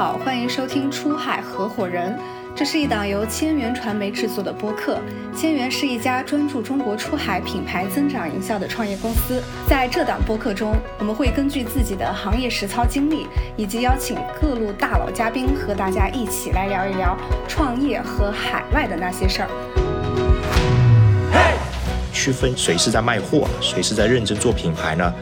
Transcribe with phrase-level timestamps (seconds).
[0.00, 2.14] 好，欢迎收听《出海合伙人》，
[2.56, 4.98] 这是一档由千源传媒制作的播客。
[5.36, 9.42] 千源是一家专注中国出海品牌增长营销的创业公司。
[9.68, 13.26] 在这档播客中，我们会根据自己的行业实操经历，
[13.58, 17.14] 以及邀请各路大佬嘉宾，和大家一起来聊一聊
[17.46, 19.48] 创业和海外的那些事儿。
[22.10, 25.12] 区分谁是在卖货，谁是在认真做品牌呢？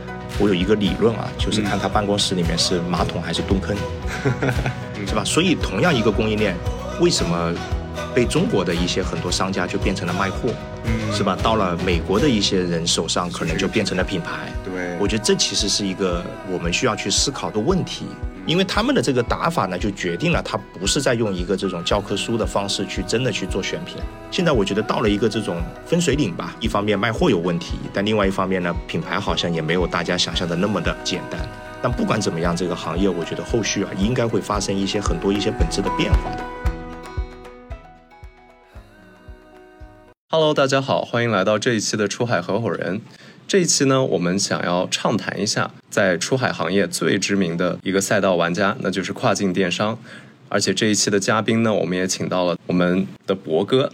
[0.40, 3.76] 我有一个理论啊，就是看他办公室里面是马桶还是蹲坑，
[5.06, 5.24] 是吧？
[5.24, 6.56] 所以同样一个供应链，
[7.00, 7.52] 为什么
[8.14, 10.50] 被中国的一些很多商家就变成了卖货，
[11.12, 11.36] 是吧？
[11.42, 14.30] 到了美国的一些人手上，可能就变成了品牌。
[14.64, 18.06] 对，我觉得这其实是一个我们需要去思考的问题。
[18.48, 23.98] 因为他们的这个打法呢，就决定了他不是在用一个这种教科书的方式去真的去做选品。
[24.30, 31.38] 现在我觉得到了一个这种分水岭吧，一方面卖货有问题，但另外一方面呢，品牌好像也没有大家想象的那么的简单。
[31.82, 36.42] 但不管怎么样，这个行业我觉得后续啊，应该会发生一些很多一些本质的变化的。
[40.30, 43.02] Hello，大家好，欢迎来到这一期的出海合伙人。
[43.48, 49.98] 这一期呢，我们想要畅谈一下在出海行业最知名的一个赛道玩家，那就是跨境电商。
[50.48, 53.90] 而且这一期的嘉宾呢，我们也请到了我们的博哥。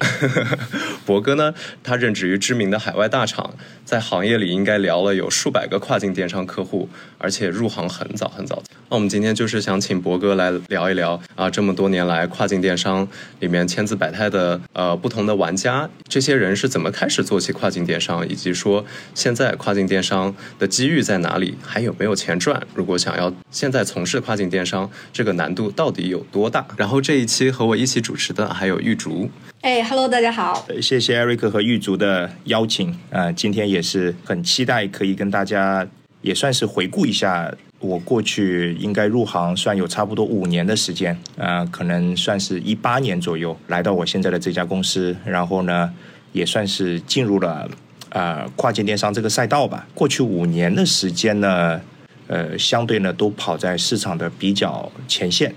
[1.04, 1.52] 博哥呢，
[1.82, 6.88] 他任职于知名的海外大厂，在行业里应该聊了有数百个跨境电商客户，
[7.18, 8.62] 而且入行很早很早。
[8.88, 13.06] 那我们今天就是想请博哥来聊一聊啊，这么多年来跨境电商
[13.40, 22.62] 里面千姿百态的呃不同的玩家，这些人是怎么开始做起跨境电商，以及说现在跨境电商的机遇在哪里，还有没有钱赚？
[22.74, 26.66] 如果想要现在从事跨境电商，这个难度到底有多大？
[26.76, 29.30] 然后这一期和我一起主持的还有玉竹。
[29.62, 30.66] 哎，Hello，大家好。
[30.82, 35.86] 谢谢 Eric 和玉竹的邀请啊，今天也是很期待可以跟大家
[36.20, 45.90] 也算是回顾一下我过去应该入行算有差不多五年的时间啊，可能算是一八年左右来到我现在的这家公司，然后呢
[46.32, 47.68] 也算是进入了
[48.10, 49.86] 啊跨境电商这个赛道吧。
[49.94, 51.80] 过去五年的时间呢，
[52.26, 55.54] 呃，相对呢都跑在市场的比较前线。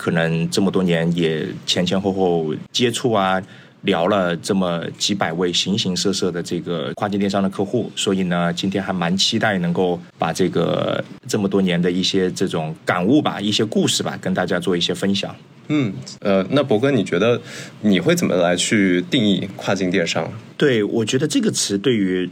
[0.00, 3.38] 可能这么多年也前前后后接触啊，
[3.82, 15.36] 聊了这么几百位形形色色的这个跨境电商的客户，所以呢，今天还蛮期待能够把这个这么多年的一些这种感悟吧，一些故事吧，跟大家做一些分享。
[15.68, 17.38] 嗯，呃，那博哥，你觉得
[17.82, 20.32] 你会怎么来去定义跨境电商？
[20.56, 22.30] 对，我觉得这个词对于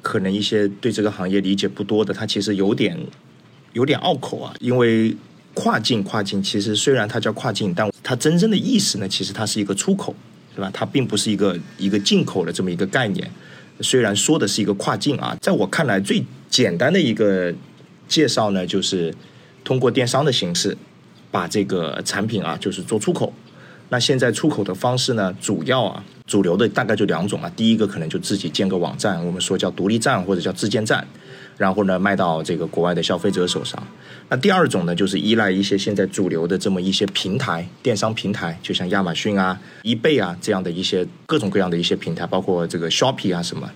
[0.00, 2.96] 可能一些对这个行业理解不多的，它其实有点
[3.74, 5.14] 有点拗口啊，因为。
[5.54, 10.14] 跨境，跨境其实虽然它叫跨境，但它真正的意思呢，其实它是一个出口，
[10.54, 10.70] 是吧？
[10.72, 13.30] 它并不是一个一个进口的这么一个概念。
[13.80, 17.52] 虽然说的是一个跨境啊，在我看来最简单的一个
[18.06, 19.14] 介绍呢，就是
[19.64, 20.76] 通过电商的形式
[21.30, 23.32] 把这个产品啊，就是做出口。
[23.88, 27.50] 那现在出口的方式呢，主要啊，主流的大概就两种啊。
[27.56, 31.04] 第一个可能就自己建个网站，我们说叫独立站或者叫自建站。
[31.60, 33.78] 然后呢，卖到这个国外的消费者手上。
[34.30, 43.70] 那第二种呢，就是依赖一些现在主流的这么一些平台，电商平台，就像亚马逊啊、易贝啊这样的一些各种各样的一些平台，包括这个 Shopee 啊什么。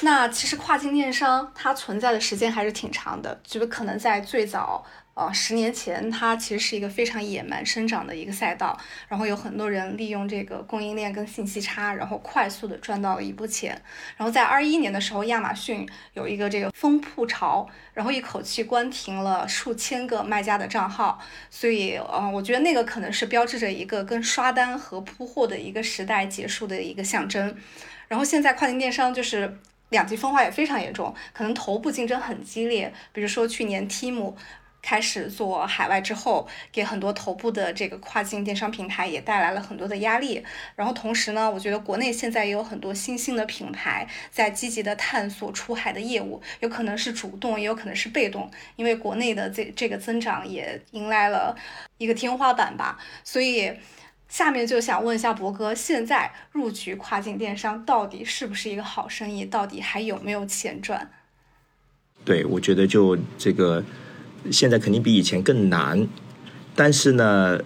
[0.00, 4.82] 那其实跨境电商它存在的时间还是挺长的，觉得可能在最早。
[5.16, 8.78] 呃，十年前它其实是一个非常野蛮生长的一个赛道，
[9.08, 13.80] 然后有很多人利用这个供应链跟信息差，然后快速的赚到了一波钱。
[14.18, 27.56] 然后在二一年的时候，亚马逊有一个这个封铺潮，然后一口气关停了数千个卖家的账号，所以呃，我觉得那个可能是标志着一个跟刷单和铺货的一个时代结束的一个象征。
[28.08, 34.34] 然后现在跨境电商就是两极分化也非常严重，可能头部竞争很激烈，比如说去年 Team。
[34.86, 40.44] 开始做海外之后，给很多头部的这个跨境电商平台也带来了很多的压力。
[40.76, 48.48] 然后同时呢，我觉得国内现在也有很多新兴的品牌在积极的探索出海的业务，有可能是主动，也有可能是被动。
[48.76, 51.56] 因为国内的这这个增长也迎来了
[51.98, 52.96] 一个天花板吧。
[53.24, 53.72] 所以
[54.28, 59.44] 下面就想问一下博哥，现在入局跨境电商到底是不是一个好生意？
[59.44, 61.10] 到底还有没有钱赚？
[62.24, 63.82] 对，我觉得就这个。
[64.50, 66.06] 现在肯定比以前更难，
[66.74, 67.58] 但是呢，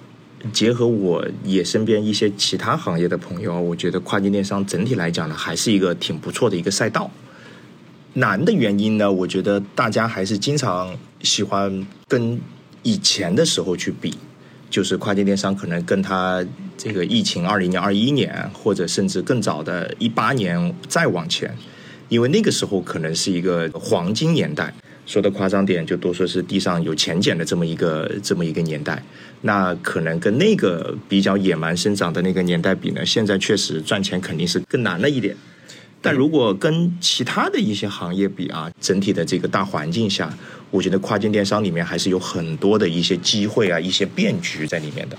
[0.53, 7.11] 结合我也身边一些其他行业的朋友，我觉得跨境电商整体来讲呢，还是一个挺不错的一个赛道。
[8.15, 12.41] 难的原因呢，我觉得大家还是经常喜欢跟
[12.83, 14.15] 以前的时候去比，
[14.69, 16.45] 就是跨境电商可能跟它
[16.77, 21.57] 这个疫情二零年、二一年，或者甚至更早的一八年再往前，
[22.09, 24.75] 因为那个时候可能是一个黄金年代。
[25.11, 29.03] 说的夸张点，就多说是地上有钱捡的这么一个这么一个年代。
[29.41, 35.35] 那可能跟那个比较野蛮生长的那个年代比呢，现在确实赚钱肯定是更难了一点。
[36.01, 40.33] 但如果跟其他的一些行业比啊，整体的这个大环境下，
[40.71, 45.19] 我觉得跨境电商里面还是有很多的一些机会啊，一些变局在里面的。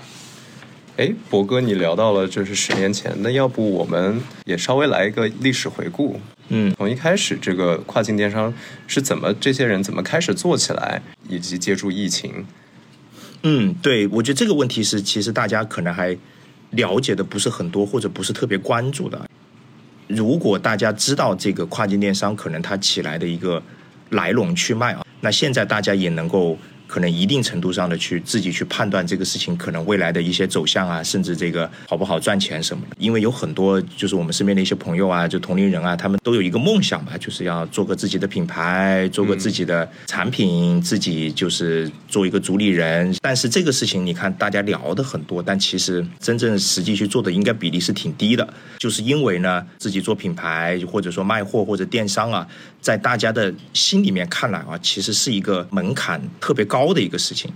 [0.96, 6.18] 哎，博哥，你聊到了就是十年前，那要不我们也稍微来一个历史回顾？
[6.54, 8.52] 嗯，从一开始这个跨境电商
[8.86, 12.44] 是怎么这些人怎么开始做起来，以及借助疫情。
[13.42, 16.16] 嗯，对，我觉得这个问题是其实大家可能还
[16.70, 19.28] 了解的不是很多，或者不是特别关注的。
[20.08, 23.62] 如果大家知道这个跨境电商可能它起来的一个
[24.10, 26.58] 来龙去脉啊，那现在大家也能够。
[26.92, 32.94] 可能一定程度上的去自己去判断这个事情可能未来的一些走向啊，甚至这个好不好赚钱什么的。
[32.98, 43.16] 因为有很多就是我们身边的一些朋友啊，就同龄人啊，他们都有一个梦想吧，就是要做个自己的品牌，做个自己的产品，自己就是做一个主理人。
[43.22, 48.46] 但是这个事情你看大家聊的很多，但其实真正实际去做的应该比例是挺低的。
[48.76, 52.46] 就是因为呢，自己做品牌或者说卖货或者电商啊，
[52.82, 56.81] 在大家的心里面看来啊，其实是一个门槛特别高。
[56.84, 57.48] 高的一个事情，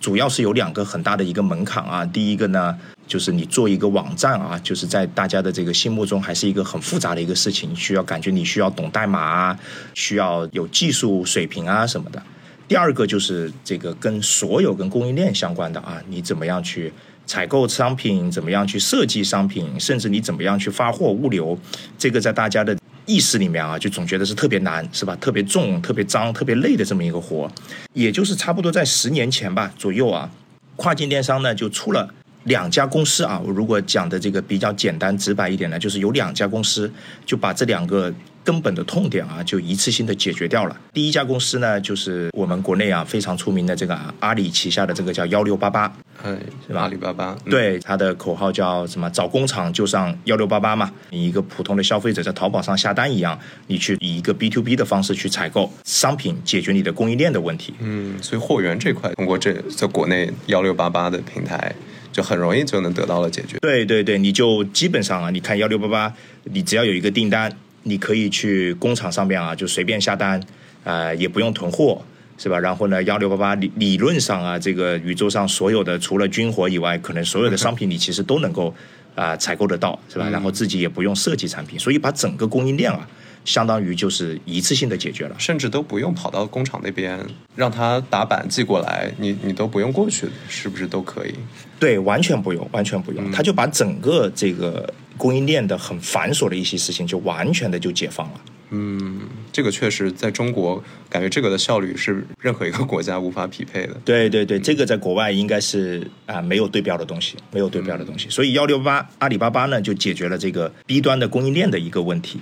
[0.00, 2.04] 主要是有两个很大的一个门槛啊。
[2.04, 2.76] 第一个呢，
[3.06, 9.58] 就是你做一个网站啊，就是在大家的这个心目中还是一个很复杂的一个事情，需要感觉你需要懂代码啊，
[9.94, 12.20] 需要有技术水平啊什么的。
[12.66, 16.92] 第二个就是这个跟所有跟供应链相关的啊，你怎么样去
[17.26, 21.56] 采购商品，怎么样去设计商品，甚至你怎么样去发货物流，
[21.96, 22.76] 这个在大家的。
[23.06, 25.16] 意识里面啊，就总觉得是特别难，是吧？
[25.16, 27.50] 特别重、特别脏、特别累的这么一个活，
[27.92, 30.30] 也就是差不多在十年前吧左右啊，
[30.76, 32.08] 跨境电商呢就出了
[32.44, 33.40] 两家公司啊。
[33.44, 36.90] 我如果讲的这个比较简单直白一点呢，就是有两家公司
[37.26, 38.12] 就把这两个。
[38.44, 40.76] 根本的痛点啊，就一次性的解决掉了。
[40.92, 45.90] 第一家公司呢，就是我们国内啊非常出名的这个阿里旗下的这个叫幺六八八，
[46.22, 46.36] 哎，
[46.66, 46.82] 是吧？
[46.82, 49.08] 阿里巴巴，对，它的口号叫什么？
[49.10, 50.92] 找工厂就上幺六八八嘛。
[51.10, 57.72] 你一个普通的消费者在淘宝上下单一样，你去以一个 B to B 的方式去采购商品，解决你的供应链的问题。
[57.80, 61.74] 嗯，所以货源这块通过这在国内幺六八八的平台，
[62.12, 63.56] 就很容易就能得到了解决。
[63.60, 66.12] 对对对，你就基本上啊，你看幺六八八，
[66.44, 67.50] 你只要有一个订单。
[67.84, 70.42] 你可以去工厂上面啊，就随便下单，
[70.82, 72.02] 呃，也不用囤货，
[72.36, 72.58] 是吧？
[72.58, 78.74] 然后呢，幺六八八理理论上啊，这个宇宙上所有的除了军火以外，可能所有的商品你其实都能够
[79.14, 80.28] 啊采购得到，是吧？
[80.30, 83.06] 然后自己也不用设计产品，所以把整个供应链啊，
[83.44, 87.20] 相当于就是一次性的解决了，甚至都不用跑到工厂那边
[87.54, 91.34] 让他打板寄过来，你你都不用过去，是不是都可以？
[91.78, 94.92] 对，完全不用，完全不用，他就把整个这个。
[95.16, 98.40] 供应链的很繁琐的一些事情，就完全的就解放了。
[98.70, 99.20] 嗯，
[99.52, 103.94] 这个确实在中国，感觉这个的效率是任何一个国家无法匹配的。
[104.04, 108.28] 对对对，这个在国外应该是啊没有对标的东西，没有对标的东西。
[108.28, 112.40] 所以幺六八阿里巴巴呢就解决了这个 B 端的供应链的一个问题。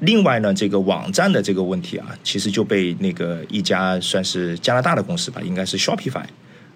[0.00, 6.24] 另外呢，这个网站的这个问题啊，其实就被那个一家算是加拿大的公司吧，应该是 Shopify。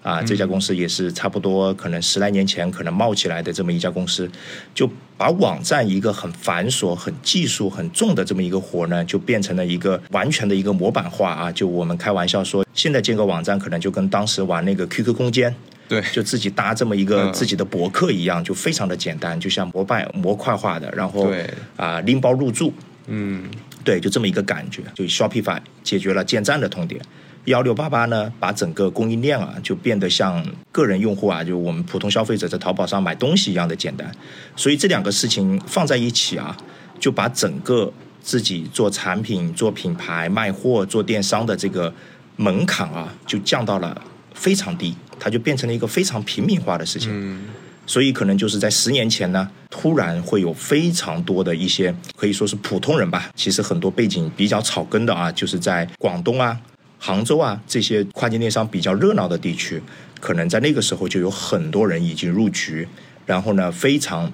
[0.03, 4.29] 啊，这家公司也是差不多，可能十来年前可能冒起来的这么一家公司，
[4.75, 4.87] 就
[5.17, 11.51] 把网站一个很繁琐、很技术很重的这么一个活呢，就变成了一个完全的一个模板化啊。
[11.51, 15.55] 就我们开玩笑说，现在建个网站可能就跟当时玩那个 QQ 空间，
[15.87, 21.31] 对，就自己搭这么一个自己的博客一样，就非常的简单，就像模板模块化的，然后
[21.77, 22.73] 啊拎包入住，
[23.07, 23.49] 嗯，
[23.85, 26.99] 对，就这么一个感觉，就 Shopify 解决了建站的痛点。
[27.45, 34.09] 幺六八八呢，把整个供应链啊，就变得像个人用户啊，就我们普通消费者在淘宝上买东西一样的简单。
[34.55, 36.55] 所以这两个事情放在一起啊，
[36.99, 41.93] 就把整个自己做产品、做品牌、卖货、做电商的这个
[42.37, 44.01] 门槛啊，就降到了
[44.33, 47.09] 非常低，它就变成了一个非常平民化的事情。
[47.11, 47.41] 嗯。
[47.85, 56.57] 所以可能就是在十年前呢，突然会有非常多的一些可以说是普通人吧，其实很多背景比较草根的啊，就是在广东啊。
[57.05, 59.83] 杭州啊，这些跨境电商比较热闹的地区，
[60.21, 62.87] 可能在那个时候就有很多人已经入局，
[63.25, 64.31] 然后呢，非常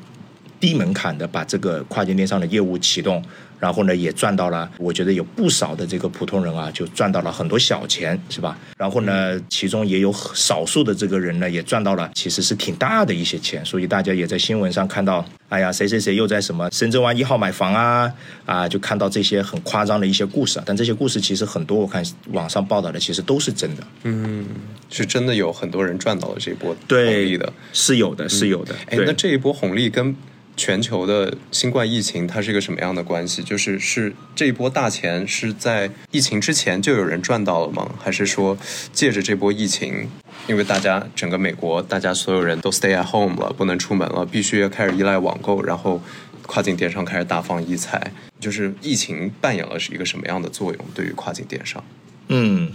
[0.60, 3.24] 低门槛的把这个跨境电商的业务启动。
[3.60, 8.58] 然后呢，也赚到了，我觉得有不少的这个普通人啊，就赚到了很多小钱，是吧？
[8.78, 13.64] 然后呢，其中也有少数的这个人呢，也赚到了，其实是挺大的一些钱。
[13.66, 18.10] 所以大家也在新闻上看到，哎呀，谁谁谁又在什么深圳湾一号买房啊，
[18.46, 20.62] 啊，就看到这些很夸张的一些故事。
[20.66, 22.02] 但这些故事其实很多，我看
[22.32, 23.84] 网上报道的其实都是真的。
[24.04, 24.46] 嗯，
[24.90, 28.74] 是真的有很多人赚到了这波红利的，是有的，是有的。
[28.86, 30.16] 哎，那这一波红利跟。
[30.60, 33.42] 全球的新冠疫情它是一个什么样的关系？
[33.42, 37.90] 就是是这一波大钱是在疫情之前就有人赚到了吗？
[37.98, 38.58] 还是说
[38.92, 40.10] 借着这波疫情，
[40.48, 46.02] 因为大家整个美国大家所有人都 stay at home 了，不能出门了，必须要开始依赖网购，然后
[46.46, 48.12] 跨境电商开始大放异彩。
[48.42, 51.82] 就是疫情扮演了是一个什么样的作用对于跨境电商？
[52.28, 52.72] 嗯，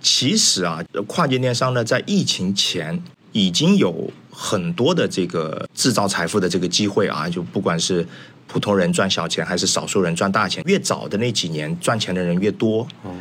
[0.00, 3.02] 其实啊，跨境电商呢，在疫情前
[3.36, 4.10] 已经有。
[4.38, 8.06] 很多的这个制造财富的这个机会啊，就不管是
[8.46, 12.86] 普通人赚小钱，还是少数人赚大钱，越早的那几年赚钱的人越多。
[13.02, 13.16] 哦，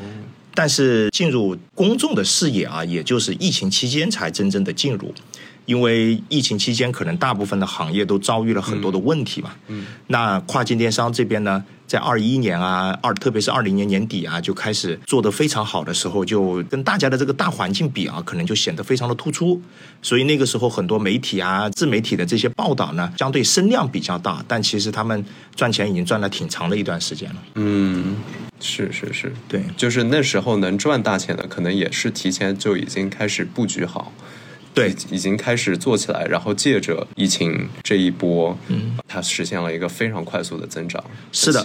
[0.54, 5.14] 但是进入公众的视野啊，也就是疫情期间才真正的进入。
[5.66, 9.56] 因为疫情期间，可能大部分的行业都遭遇了很多的问题嘛。
[9.68, 19.62] 嗯，那跨境电商这边呢，在二一年啊，二特别是二零年年底啊，就开始做得非常好的时候，就跟大家的这个大环境比啊，可能就显得非常的突出。
[20.02, 25.24] 所以那个时候，很多媒体啊、自媒体的这些报道呢，相对声量比较大，但其实他们
[25.56, 27.36] 赚钱已经赚了挺长的一段时间了。
[27.56, 28.16] 嗯，
[28.60, 34.12] 是是是，对，就是那时候能赚大钱的，可能也是提前就已经开始布局好。
[34.76, 41.02] 对，已经开始做起来，然后借着疫情这一波，嗯，它实现了一个非常快速的增长，
[41.32, 41.64] 是的，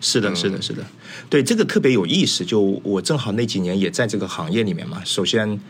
[0.00, 0.86] 是的，是的，是的，
[1.28, 2.44] 对，这个特别有意思。
[2.44, 5.02] 就我正好那几年也在这个行业里面嘛。
[5.04, 5.60] 首先，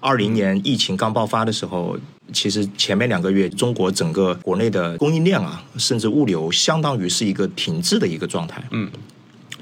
[0.00, 1.98] 二零年疫情刚爆发的时候，
[2.32, 8.64] 其实前面两个月，中国整个国内的供应链啊，甚至物流，相当于是一个停滞的一个状态。
[8.70, 8.90] 嗯。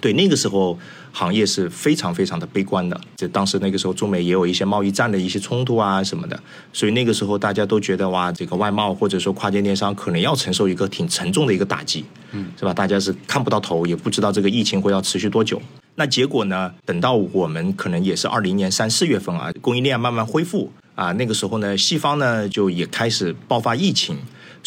[0.00, 0.78] 对，那个时候
[1.12, 3.00] 行业是非常非常的悲观的。
[3.16, 6.38] 就当时那个时候，中美也有一些贸易战的一些冲突啊什么的，
[6.72, 12.72] 所以那个时候大家都觉得哇，这个外贸或者说跨境电商可能要承受一个挺沉重的一个打击，嗯，是吧？
[12.72, 15.60] 大家是看不到头，也不知道这个疫情会要持续多久。
[15.96, 16.72] 那结果呢？
[16.84, 24.16] 等到我们可能也是二零年三四月份啊，供应链慢慢恢复啊，那个时候呢，西方呢就也开始爆发疫情。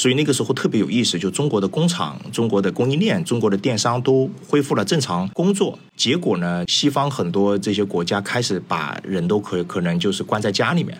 [0.01, 5.77] 所以那个时候特别有意思，就中国的工厂、中国的供应链、中国的电商都恢复了正常工作。
[5.95, 10.99] 结果呢，西方很多这些国家开始把人都可可能就是关在家里面，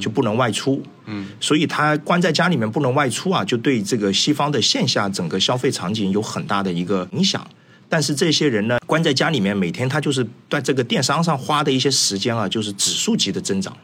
[0.00, 0.82] 就不能外出。
[1.06, 7.46] 嗯，所以他关在家里面不能外出啊，就对这个西方的线下整个消费场景有很大的一个影响。
[7.88, 13.76] 但是这些人呢，关在家里面，每天他就是在这个电商上花的一些时间啊，就是指数级的增长。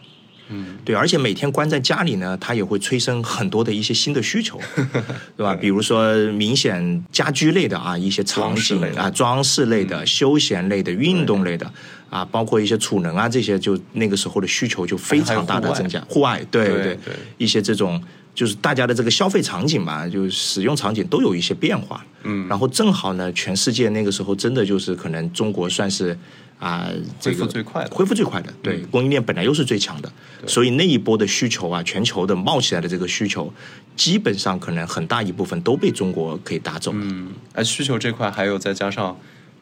[0.49, 4.61] 嗯，对，而且每天关在家里呢，它也会催生很多的一些新的需求，
[5.37, 5.55] 对吧？
[5.55, 11.71] 比如说明显家居类的啊，一些场景啊，装饰类的、休闲类的、运动类的
[12.11, 16.01] 啊，包括一些储能啊这些，就那个时候的需求就非常大的增加。
[16.09, 18.01] 户外，对对对，一些这种
[18.35, 22.05] 就是大家的这个消费场景嘛，就使用场景都有一些变化。
[22.23, 26.17] 嗯，然后正好呢，全世界那个时候真的就是可能中国算是。
[26.59, 26.91] 啊，
[27.23, 30.11] 恢复最快的，恢复最快的，对，供应链本来又是最强的，
[30.47, 33.53] 所以那一波的需求啊，全球的冒起来的这个需求，
[33.95, 36.93] 基本上可能很大一部分都被中国可以打走。
[36.95, 39.15] 嗯，而需求这块还有再加上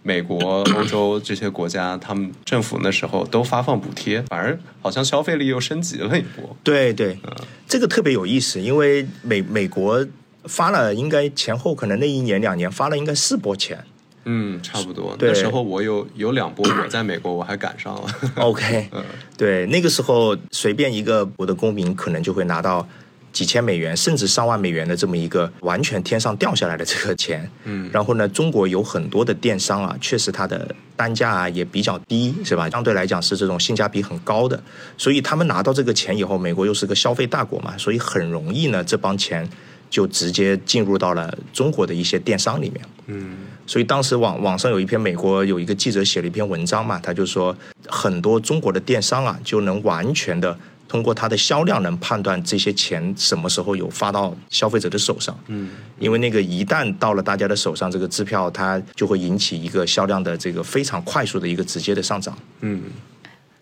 [0.04, 6.56] 美国、欧洲这些国家，他们政府那时候都发放补贴，反而好像消费力又升级了一波。
[6.62, 7.18] 对对，
[7.66, 10.06] 这个特别有意思，因为美美国
[10.44, 13.84] 发了应该前后可能那一年两年发了应该四波钱。
[14.24, 15.16] 嗯，差不多。
[15.20, 18.02] 那时候我有有两波，我在美国我还赶上了。
[18.36, 18.88] OK，
[19.36, 22.86] 对，那个时候随便一个我的公民可能就会拿到
[23.32, 27.50] 几千美元，甚至上万美元的这么一个完全天上掉下来的这个钱。
[27.64, 32.70] 嗯，然后呢，中国有很多的电商啊，确实它的单价啊也比较低，是吧？
[32.70, 34.62] 相对来讲是这种性价比很高的，
[34.96, 39.48] 所以他们拿到这个钱以后，美国又是个消费大国嘛，所以很容易呢，这帮钱。
[39.94, 50.58] 就直接进入到了中国的一些电商里面，嗯，所以当时网网上有一篇美国有一个记者写了一篇文章嘛，他就说很多中国的电商啊，就能完全的
[50.88, 55.70] 通过它的销量能判断这些钱什么时候有发到消费者的手上，嗯，
[56.00, 62.82] 因为那个一旦到了大家的手上，这个支票它就会引起一个销量的这个非常快速的一个直接的上涨，嗯，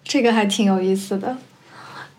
[0.02, 1.36] 这个还挺有意思的。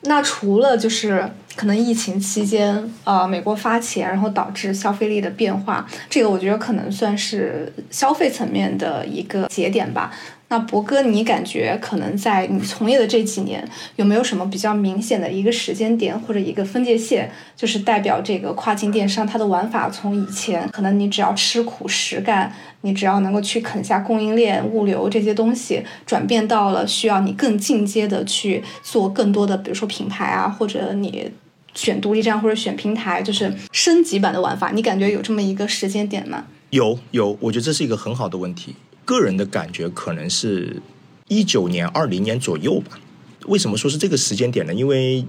[0.03, 10.11] 那除了就是可能疫情期间，呃，美国发钱，然后导致消费力的变化，这个我觉得可能算是消费层面的一个节点吧。
[10.53, 31.31] 那博哥，你感觉可能在你从业的这几年，有没有什么比较明显的一个时间点或者一个分界线，就是代表这个跨境电商它的玩法从以前可能你只要吃苦实干，你只要能够去啃下供应链、物流这些东西，转变到了需要你更进阶的去做更多的，比如说品牌啊，或者你
[31.73, 34.69] 选独立站或者选平台，就是升级版的玩法。
[34.69, 36.43] 你感觉有这么一个时间点吗？
[36.69, 38.75] 有有，我觉得这是一个很好的问题。
[39.05, 40.81] 个人的感觉可能是
[41.27, 42.99] 一九年、二零年左右吧。
[43.47, 44.73] 为什么说是这个时间点呢？
[44.73, 45.25] 因为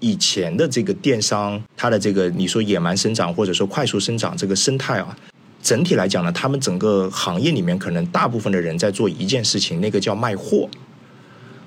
[0.00, 5.16] 以前的这个电商，它的这个你说野蛮生长或者说快速生长这个生态啊，
[5.62, 10.68] 整体来讲呢，他们整个行业里面可能大部分的人在做一件事情，那个叫卖货，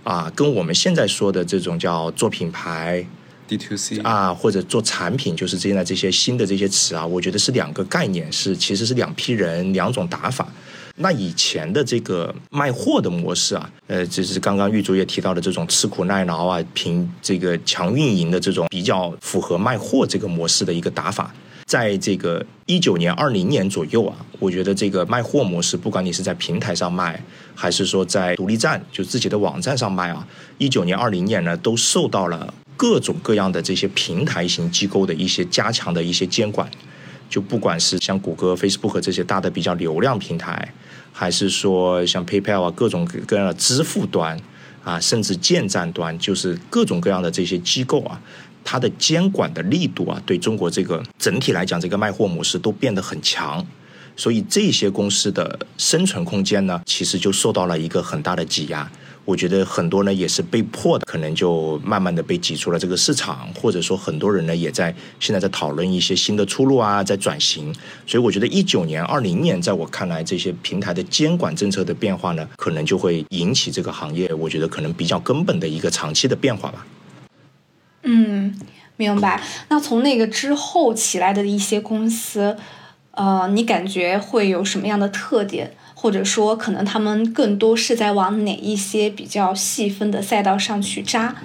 [0.04, 3.04] 啊，跟我们现在说的这种叫做品牌
[3.48, 10.48] D to C 啊，或者做产品，就是现在这些新的这些词啊，我觉得是两个概念，是其实是两批人两种打法。
[11.00, 21.32] 那以前的这个卖货的模式啊，呃，就是刚刚玉竹也提到的这种吃苦耐劳啊，凭这个强运营的这种比较符合卖货这个模式的一个打法，
[21.66, 27.24] 在这个一九年、二零年左右啊，我觉得这个卖货模式，不管你是在平台上卖，
[27.54, 30.27] 还是说在独立站就自己的网站上卖啊，
[30.58, 36.68] 一九年、二零年呢，都受到了各种各样的这些平台型机构的一些加强的一些监管。
[37.30, 40.74] 就不管是像谷歌、Facebook 这些大的比较流量平台，
[41.12, 44.40] 还是说像 PayPal 啊各种各样的支付端
[44.84, 48.22] 啊，甚至建站端，就是各种各样的这些机构啊，
[48.64, 53.66] 它的监管的力度啊，对中国这个整体来讲，这个卖货模式都变得很强。
[54.16, 58.90] 所以这些公司的生存空间呢，其实就受到了一个很大的挤压。
[59.28, 67.76] 我觉得很多呢也是被迫的，可能就慢慢的被挤出了这个市场，或者说很多人呢也在现在在讨论一些新的出路啊，在转型。
[68.06, 76.88] 所以我觉得一九年、二零年，在我看来，这些平台的监管政策的变化呢，可能就会引起这个行业，我觉得可能比较根本的一个长期的变化吧。
[78.04, 78.58] 嗯，
[78.96, 79.44] 明白。
[79.68, 82.56] 那从那个之后起来的一些公司。
[83.20, 91.36] 呃，你感觉会有什么样的特点，或者说可能他们更多是在往哪一些比较细分的赛道上去扎？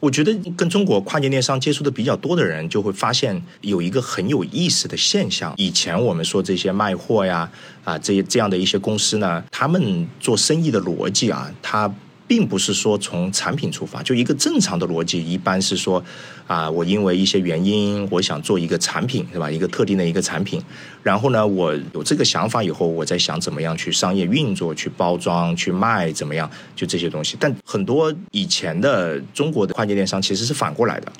[0.00, 5.54] 我觉得跟中国跨境电商接触的比较多的人，就会发现有一个很有意思的现象。
[5.56, 7.48] 以前我们说这些卖货呀，
[7.84, 11.88] 啊，这些这样的一些公司呢，他们做生意的逻辑啊，他。
[12.30, 16.00] 并不是说从产品出发，就一个正常的逻辑，一般是说，
[16.46, 19.50] 啊，我因为一些原因，我想做一个产品，是吧？
[19.50, 20.62] 一个特定的一个产品，
[21.02, 26.48] 然后呢，我有这个想法以后，我在想怎么样去商业运作、去包装、去卖，怎么样？
[26.76, 27.36] 就这些东西。
[27.40, 31.12] 但很多以前的中国的跨境电商其实是反过来的，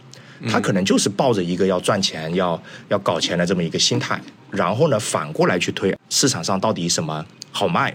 [0.48, 7.92] 他可能就是抱着一个要赚钱、要要搞钱的这么一个心态，然后呢，反过来去推市场上到底什么好卖。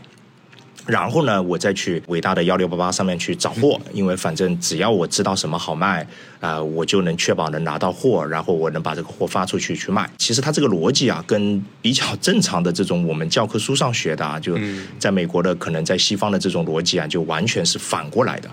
[0.86, 6.08] 然后呢，我再去伟大的幺六八八上面去找货，因为反正只要我知道什么好卖，
[6.40, 10.10] 啊，我就能确保能拿到货，然后我能把这个货发出去去卖。
[10.18, 14.58] 其实它这个逻辑啊，跟比较正常的这种我们教科书上学的啊，就
[15.00, 18.50] 在美国的可能在西方的这种逻辑啊，就完全是反过来的。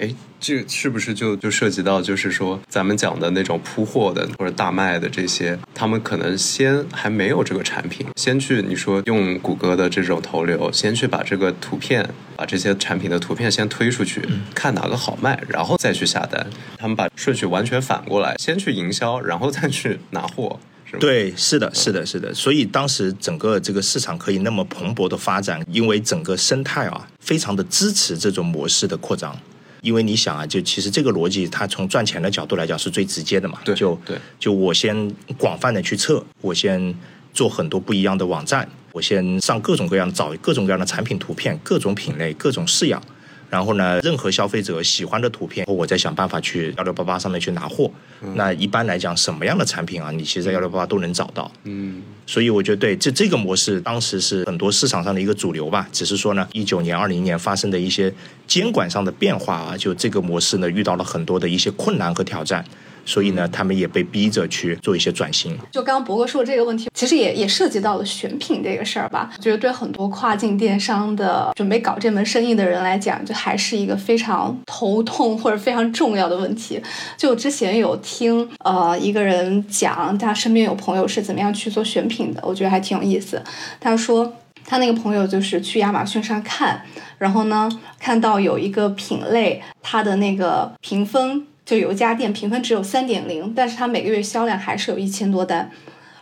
[0.00, 16.46] 哎，这是不是就就涉及到，就是说咱们讲的那种铺货的或者大卖的这些，他们可能先还没有这个产品，先去你说用谷歌的这种投流，先去把这个图片，把这些产品的图片先推出去，看哪个好卖，然后再去下单。
[16.78, 20.58] 他们把顺序完全反过来，先去营销，然后再去拿货。
[20.98, 22.34] 对，是的，是的，是的。
[22.34, 29.38] 所以当时整个这个市场可以那么蓬勃的发展，因为整个生态啊，非常的支持这种模式的扩张。
[29.82, 33.58] 因为你想啊，就其实这个逻辑，它从赚钱的角度来讲是最直接的嘛。
[33.64, 36.94] 对，就对，就我先广泛的去测，我先
[37.32, 43.02] 做很多不一样的网站，我先上各种各样找各种各样的产品图片，各种品类，各种式样。
[43.50, 47.90] 然后呢，任何消费者喜欢的图片，我再想办法去幺六八八上面去拿货。
[48.34, 51.50] 那一般来讲，什么样的产品啊，你其实在幺六八八都能找到。
[51.64, 55.88] 嗯，所以我觉得对这这个模式，当时是很多市场上的一个主流吧。
[55.90, 58.12] 只是说呢，一九年、二零年发生的一些
[58.46, 62.64] 监管上的变化啊，就这个模式呢，遇到了很多的一些困难和挑战。
[63.10, 65.58] 所以呢，他们也被逼着去做一些转型。
[65.72, 69.28] 就刚刚博哥说的这个问题，其实也也涉及到了选品这个事儿吧。
[69.40, 76.80] 觉得对很多跨境电商的准备搞这门生意的人来讲，就还是一个非常头痛或者非常重要的问题。
[77.16, 83.42] 就之前有听呃一个人讲，他身边有朋友是怎么样去做选品的，我觉得还挺有意思。
[83.80, 84.32] 他说
[84.64, 86.80] 他那个朋友就是去亚马逊上看，
[87.18, 87.68] 然后呢
[87.98, 91.48] 看到有一个品类，它的那个评分。
[91.70, 95.70] 就有一家店评分只有三点零，但是他每个月销量还是有一千多单，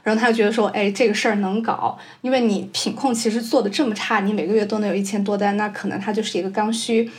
[0.02, 7.10] 然后他就觉得说，哎，这个事儿能搞，因为你品控其实做的这么差，你每个月都能有一千多单，那可能它就是一个刚需。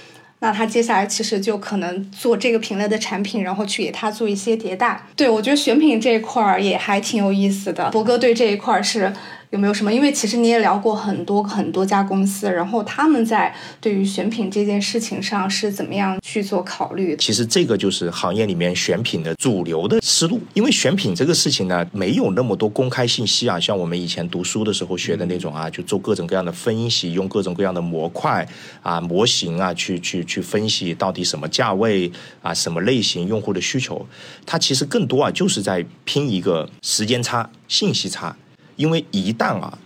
[0.41, 5.03] 那他接下来其实就可能做这个品类的产品，然后去给他做一些迭代。
[5.15, 7.89] 对我觉得选品这一块儿也还挺有意思的。
[7.89, 9.11] 博哥对这一块儿是
[9.51, 9.91] 有没有什么？
[9.91, 17.15] 因为其实你也聊过很多很多家公司，然后他们在对于选品这件事情上是怎么样去做考虑？
[17.17, 28.47] 其实这个就是行业里面选品的主流的思路，因为选品这个事情呢，没有那么多公开信息啊，像我们以前读书的时候学的那种啊，就做各种各样的分析，用各种各样的模块
[28.83, 32.11] 啊、模型啊，去去去分析到底什么价位
[32.43, 34.05] 啊、什么类型用户的需求，
[34.45, 38.35] 它其实更多啊，就是在拼一个时间差、信息差。
[38.79, 39.77] 因为一旦啊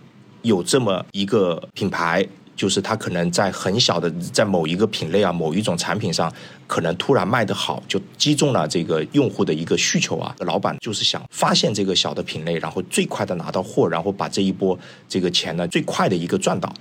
[0.42, 6.32] 有这么一个品牌，就是它可能在很小的在某一个品类啊、某一种产品上，
[6.68, 10.32] 可能突然卖得好，就击中了这个用户的一个需求啊。
[10.46, 14.78] 老板就是想发现这个小的品类，然后最快的拿到货，然后把这一波
[15.08, 16.72] 这个钱呢最快的一个赚到。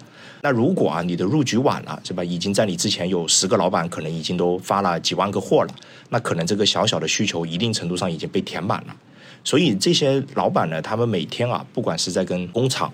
[0.43, 2.23] 那如果啊你的入局晚了，是吧？
[2.23, 5.73] 已经在你之前有十个老板可能已经都发了几万个货了，
[6.09, 8.95] 那可能这个小小的需求一定程度上已经被填满了。
[9.43, 12.91] 所以这些老板呢，他们每天啊，不管是在跟工厂，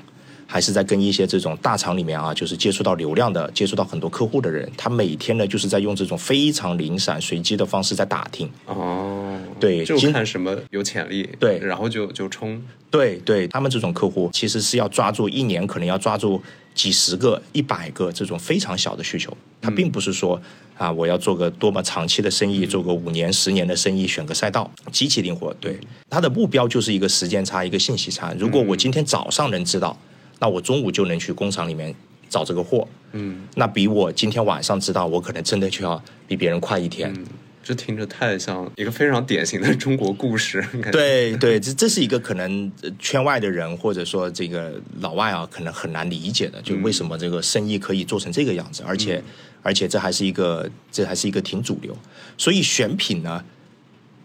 [0.51, 8.49] 还是在跟一些这种大厂里面啊，就是接触到流量的、接触到很多客户的人，他每天呢就是在用这种非常零散、随机的方式在打听。
[8.65, 12.59] 哦，对，就今看什么有潜力，对然后就就冲，
[12.89, 16.41] 对对，他们这种客户其实是要抓住一年，可能要抓住
[16.73, 19.31] 几十个、一百个这种非常小的需求。
[19.61, 20.41] 他并不是说
[20.79, 25.53] 啊，我要做个多么长期的生意，做个五年、十年的生意，选个赛道，极其灵活。
[25.61, 25.77] 对，
[26.09, 28.33] 他的目标就是一个时间差，一个信息差。
[28.39, 29.95] 如果我今天早上能知道，
[30.39, 31.93] 那我中午就能去工厂里面
[32.29, 32.87] 找这个货。
[33.11, 33.47] 嗯。
[33.55, 37.13] 那比我今天晚上知道，我可能真的就要比别人快一天。
[37.13, 37.25] 嗯，
[37.61, 49.21] 这听着太像一个非常典型的中国故事， 对对，这这是一个可能呃圈外的人或者说这个老外啊，可能很难理解的，就为什么这个生意可以做成这个样子，而且
[49.61, 51.95] 而且这还是一个这还是一个挺主流，
[52.37, 53.43] 所以选品呢，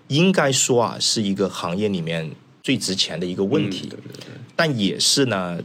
[0.09, 2.31] 应该说啊是一个行业里面
[2.63, 5.59] 最值钱的一个问题，对对对，但也是呢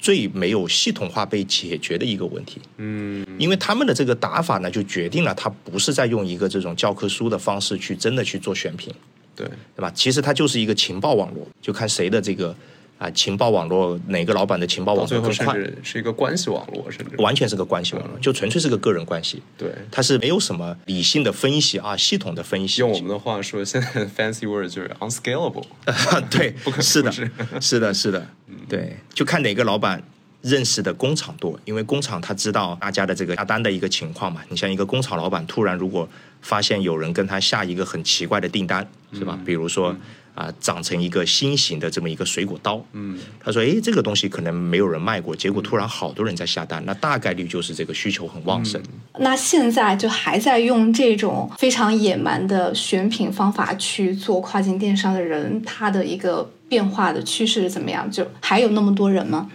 [0.00, 2.60] 最没有系统化被解决的一个问题。
[2.78, 8.92] 嗯因为他们的这个打法呢，就决定了他不是在用一个这种教科书的方式去真的去做选品，
[9.36, 9.90] 对，对吧？
[9.94, 12.54] 其实它就是一个情报网络，就看谁的这个
[13.00, 19.70] 啊情报网络哪个老板的情报网络更快，是一个关系网络，甚至完全是个关系网络，就纯粹是个个人关系，对。
[19.90, 22.82] 它是没有什么理性的分析啊，系统的分析。
[22.82, 25.64] 用我们的话说，现在 fancy word 就是 unscalable。
[26.30, 27.10] 对 不可，是的，
[27.58, 28.28] 是的，是的，
[28.68, 30.02] 对，就看哪个老板
[30.42, 34.42] 认识的工厂多，因为工厂他知道大家的这个下单的一个情况嘛。
[34.50, 36.06] 你像一个工厂老板，突然如果
[36.42, 39.38] 发现有人跟他下一个很奇怪的订单，是吧？
[39.44, 39.96] 比如说
[40.34, 48.80] 啊、长成一个新型的这么一个水果刀，嗯，他说，诶，这个东西可能没有人卖过，结果突然好多人在下单，那大概率就是这个需求很旺盛。
[49.18, 58.10] 那现在就还在用这种非常野蛮的选品方法去做跨境电商的人，他的一个变化的趋势是怎么样？
[58.10, 59.50] 就还有那么多人吗？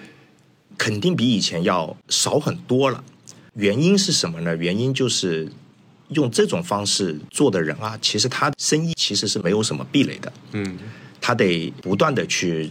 [0.77, 3.03] 肯定比以前要少很多了。
[3.53, 4.53] 原因是什么呢？
[4.57, 5.49] 原因就是
[6.09, 10.77] 用这种方式做的人啊，其实他生意其实是没有什么壁垒的，嗯。
[11.21, 12.69] 他得不断的去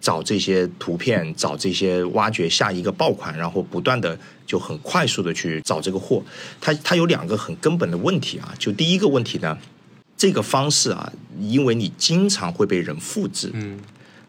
[0.00, 6.20] 找这些图片，找这些挖掘下一个爆款，然后不断的就很快速的去找这个货。
[6.60, 9.56] 他他有两个很根本的问题啊，就第一个问题呢，
[10.16, 13.78] 这个方式啊，因为你经常会被人复制，嗯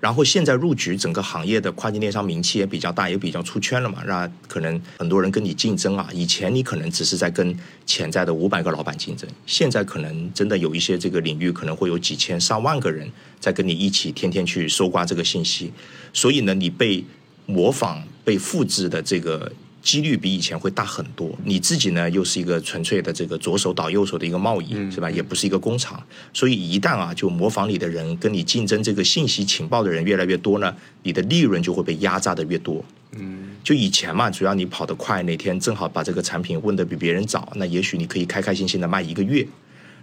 [0.03, 6.09] 然后现在入局，整个行业的跨境电商名气也比较大，也比较出圈了嘛，那可能很多人跟你竞争啊。
[6.11, 15.71] 以前你可能只是在跟潜在的五百个老板竞争，现在可能真的有一些这个领域可能会有几千上万个人在跟你一起天天去搜刮这个信息，
[16.11, 17.01] 所以呢，你被
[17.45, 19.49] 模仿、被复制的这个。
[19.83, 21.37] 几率比以前会大很多。
[21.43, 25.11] 你自己呢，又是一个纯粹的这个左手倒右手的一个贸易，是吧？
[25.11, 26.01] 也不是一个工厂，
[26.33, 32.83] 所以一旦啊，就模仿你的人跟你竞争这个信息情报的人越来越多呢，你的利润就会被压榨的越多。
[33.11, 39.45] 嗯就以前嘛，主要你跑得快，哪天正好把这个产品问得比别人早，那也许你可以开开心心的卖一个月。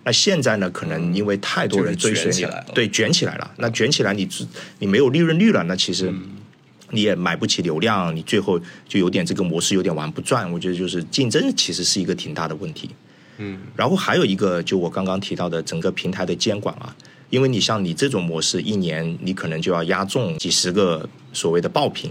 [0.03, 3.51] 那现在呢，可能因为太多人追随你对，卷起来了。
[3.59, 4.27] 那卷起来你，
[4.79, 6.11] 你没有利润率了，那其实
[6.91, 10.51] 你也买不起流量，你最后就有点这个模式有点玩不转。
[10.53, 12.91] 我觉得就是竞争其实是一个挺大的问题。
[13.39, 16.95] 嗯然后还有一个，就我刚刚提到的整个平台的监管啊，
[17.31, 22.11] 因为你像你这种模式，一年你可能就要押中几十个所谓的爆品，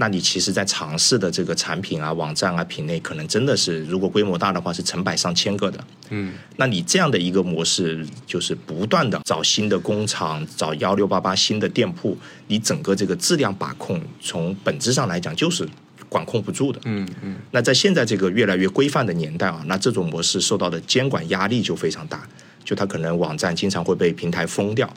[0.00, 5.78] 那你其实，在尝试的这个产品啊、网站啊、品类，可能真的是如果规模大的话，是成百上千个的。
[6.08, 15.68] 嗯那你这样的一个模式，就是不断的找新的工厂，找幺六八八新的店铺，你整个这个质量把控，从本质上来讲就是
[16.08, 16.80] 管控不住的。
[16.86, 22.26] 嗯嗯那在现在这个越来越规范的年代啊，那这种模式受到的监管压力就非常大，
[22.64, 24.90] 就它可能网站经常会被平台封掉，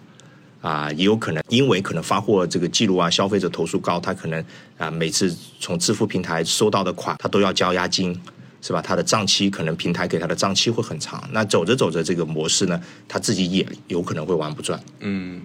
[0.63, 4.41] 啊，也有可能因为可能发货这个记录啊，消费者投诉高，他可能
[4.77, 8.17] 啊每次从支付平台收到的款，他都要交押金，
[8.61, 8.81] 是吧？
[8.81, 14.81] 他的账期可能平台给他的账期会很长，那走着走着这个模式呢，他自己也有可能会玩不转。
[15.01, 15.41] 嗯，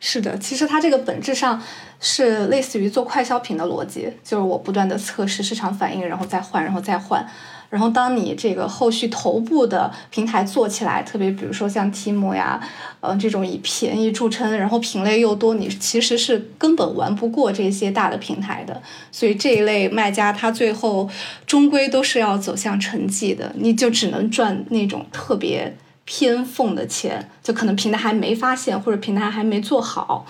[0.00, 1.62] 是的，其实它这个本质上
[2.00, 7.28] 是类似于做快消品的逻辑，就是我不断的测试市场反应，然后再换，然后再换。
[7.70, 12.58] 然后当你这个后续头部的平台做起来，特别比如说像 Temu 呀，
[13.00, 18.80] 呃这种以便宜著称，然后品类又多，你其实是根本玩不过这些大的平台的。
[19.12, 21.10] 所以这一类卖家他最后
[21.46, 25.76] 终归都是要走向沉寂的，你就只能赚那种特别
[26.06, 30.26] 偏缝的钱，就可能平台还没发现，或者平台还没做好。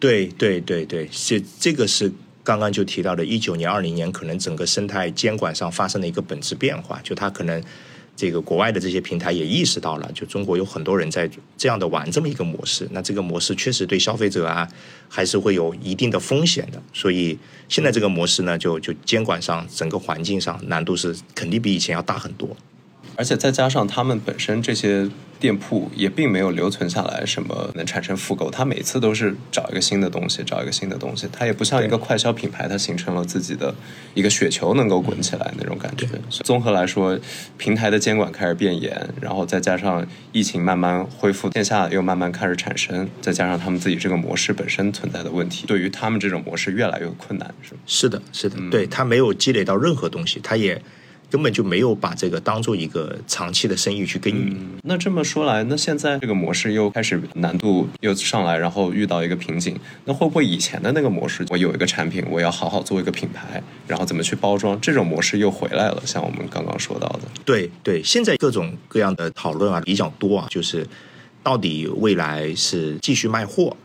[0.00, 2.12] 对对对对，是这个是。
[2.44, 7.60] 刚刚就提到的，一九年、二零年，可能整个生态监管上发生了一个本质变化，就它可能
[8.14, 14.68] 这个国外的这些平台也意识到了，就中国有很多人在这样的玩这么一个模式，那这个模式确实对消费者啊
[15.08, 22.54] 还是会有一定的风险的，所以现在这个模式呢，就就监管上整个环境上难度是肯定比以前要大很多。
[23.16, 25.08] 而且再加上他们本身这些
[25.40, 33.74] 店铺也并没有留存下来什么能产生复购，他每次都是找一个新的东西，找一个新的东西，它也不像一个快消品牌，它形成了自己的
[34.14, 36.08] 一个雪球能够滚起来那种感觉。
[36.30, 37.18] 综合来说，
[37.58, 47.80] 平台的监管开始变严，然后再加上疫情慢慢恢复，线下又慢慢开始产生，再加上他们自己这个模式本身存在的问题，对于他们这种模式越来越困难，是吗？
[47.86, 50.80] 是的，是的，对他没有积累到任何东西，他也。
[51.34, 54.56] 根本就没有把这个当做一个长期的生意去耕耘。
[54.84, 59.76] 那这么说来，那现在这个模式又开始难度又上来，然后遇到一个瓶颈。
[60.04, 66.00] 那会不会以前的那个模式，我有一个产品，我要好好做一个品牌，然后怎么去包装，这种模式又回来了？
[66.06, 70.86] 像我们刚刚说到的，对对，现在各种各样的讨论啊比较多啊，就是
[71.42, 73.76] 到底未来是继续卖货，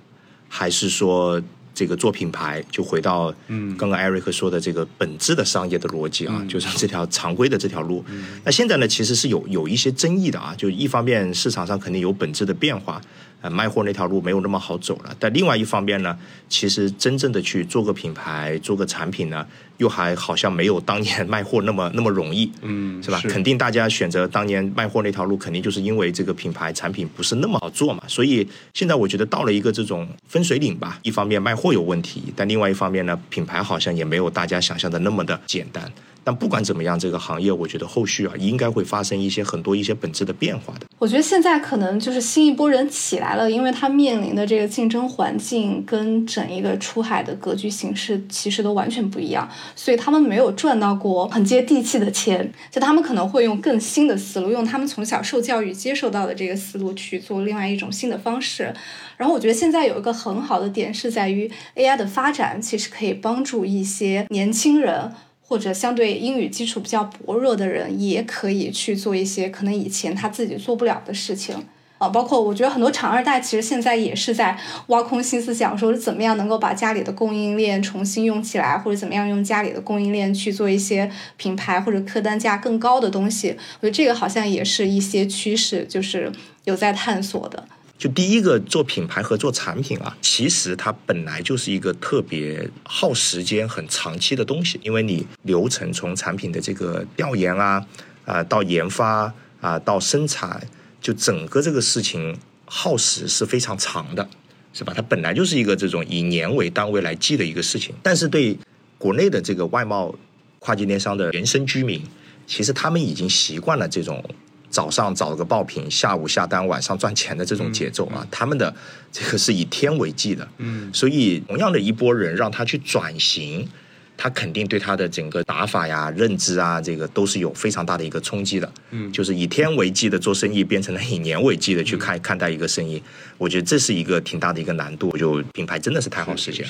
[0.48, 1.42] 还是说？
[1.80, 3.34] 这个做品牌就回到
[3.78, 8.04] 刚刚艾瑞克说的这个本质的商业的逻辑啊，就是这条常规的这条路。
[8.44, 13.02] 那现在呢，其实是有有一些争议的啊，就一方面市场上肯定有本质的变化。
[13.42, 16.18] 呃，卖货那条路没有那么好走了，但另外一方面呢，
[16.50, 19.46] 其实真正的去做个品牌、做个产品呢，
[19.78, 23.22] 又还好像没有当年 卖货那么那么容易，嗯，是吧？
[23.30, 28.04] 肯定大家选择当年卖货那条路，肯定就是因为这个品牌产品不是那么好做嘛。
[28.08, 35.90] 所以现在我觉得到了一个这种分水岭吧，一方面卖货有问题，但另外一方面呢，品牌好像也没有大家想象的那么的简单。
[36.24, 40.86] 但不管怎么样，这个行业我觉得后续啊，应该会发生一些很多一些本质的变化的。
[40.98, 58.74] 我觉得现在可能就是新一波人起来了，因为他面临的这个竞争环境跟整一个出海的格局形势其实都完全不一样，所以他们没有赚到过很接地气的钱，就他们可能会用更新的思路，用他们从小受教育接受到的这个思路去做另外一种新的方式。
[59.18, 65.12] 然后我觉得现在有一个很好的点是在于 AI 的发展，其实可以帮助一些年轻人。
[65.50, 71.66] 或者相对英语基础比较薄弱的人，也可以去做一些可能以前他自己做不了的事情
[71.98, 72.08] 啊。
[72.08, 74.56] 包括我觉得很多厂二代其实现在也是在
[74.88, 83.58] 挖空心思想，说是怎么样能够把家里的供应链重新用起来，或者怎么样用家里的供应链去做一些品牌或者客单价更高的东西。
[83.80, 86.32] 我觉得这个好像也是一些趋势，就是
[86.66, 87.68] 有在探索的。
[88.00, 97.86] 就第一个做品牌和做产品啊，其实它本来就是一个特别耗时间、很长期的东西，因为你流程从产品的这个调研啊，
[98.24, 100.66] 啊到研发啊到生产，
[101.02, 102.34] 就整个这个事情
[102.64, 104.26] 耗时是非常长的，
[104.74, 104.94] 是吧？
[104.96, 108.58] 它本来就是一个这种以年为单位来计的一个事情，但是对
[108.98, 110.16] 国内的这个外贸
[110.60, 112.02] 跨境电商的原生居民，
[112.48, 114.24] 其实他们已经习惯了这种。
[114.70, 118.74] 早上找个爆品，下午下单，晚上赚钱的这种节奏啊，他们的
[119.12, 123.68] 这个是以天为计的，嗯，所以同样的一波人让他去转型，
[124.16, 133.02] 他肯定对他的整个打法呀、认知啊，这个都是有非常大的一个冲击的，嗯，就是以天为计的做生意，变成了以年为计的去看看待一个生意，
[133.38, 136.66] 我觉得这是一个挺大的一个难度，就品牌真的是太好实现，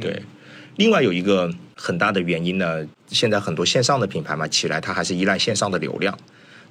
[0.00, 0.22] 对。
[0.76, 6.18] 另外有一个很大的原因呢，现在很多线上的品牌嘛起来，它还是依赖线上的流量。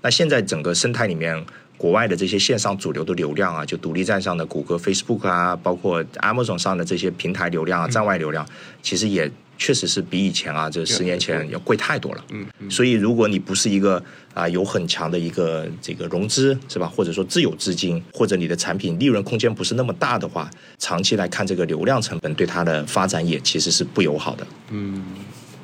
[0.02, 1.46] 那现在整个生态里面，
[1.78, 8.46] 国外的这些线上主流的流量啊，就独立站上的谷歌、Facebook 啊，包括 Amazon 上的这些平台流量啊，站外流量，
[8.82, 12.26] 其实也确实是比以前啊，这十年前要贵太多了。
[12.30, 24.48] 嗯，所以如果你不是一个啊有很强的一个这个融资是吧，或者说自有资金，或者你的产品利润空间不是那么大的话，长期来看这个流量成本对它的发展也其实是不友好的。
[24.70, 25.04] 嗯。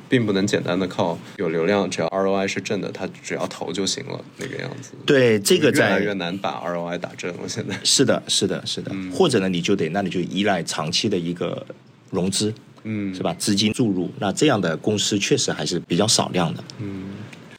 [0.08, 4.92] 并不能简单的靠有流量，只要 ROI 是正的，它只要投就行了那个样子。
[5.04, 7.48] 对，这个越来在越难把 ROI 打正了。
[7.48, 8.92] 现在，是的，是的，是的。
[9.12, 11.66] 或者呢，你就得那你就依赖长期的一个
[12.10, 12.52] 融资，
[12.84, 13.34] 嗯，是吧？
[13.34, 16.64] 资金注入，那这样的公司确实还是比较少量的。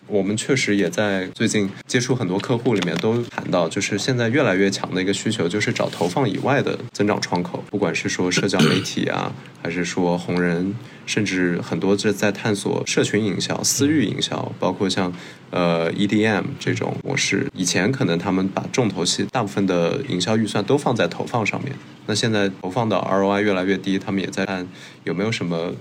[0.10, 10.74] 我们确实也在最近接触很多客户里面都谈到，就是现在越来越强的一个需求，就是找投放以外的增长窗口，不管是说社交媒体啊，还是说红人，
[11.06, 15.14] 甚至很多这在探索社群营销、私域营销，包括像
[15.52, 17.48] 呃 EDM 这种模式。
[17.54, 21.76] 以前可能他们把重头戏大部分的营销预算都放在投放上面，
[22.08, 24.68] 那现在投放的 ROI 越来越低，他们也在看
[25.04, 25.72] 有没有什么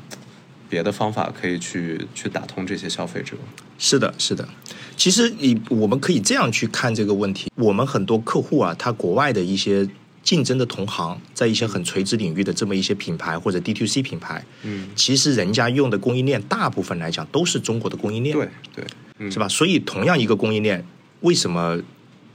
[0.68, 3.37] 别的方法可以去去打通这些消费者。
[3.78, 4.48] 是的，是的。
[4.96, 9.88] 其实你我们可以这样去看这个问题：我们很多客户啊，他国外的一些
[10.24, 18.85] 竞争的同行，在一些很垂直领域的这么一些品牌或者 D to C 品牌，嗯，其实人家用的供应链大部分来讲都是中国的供应链，对对，
[19.20, 19.48] 嗯是吧？
[19.48, 20.85] 所以同样一个供应链，
[21.20, 21.81] 为什么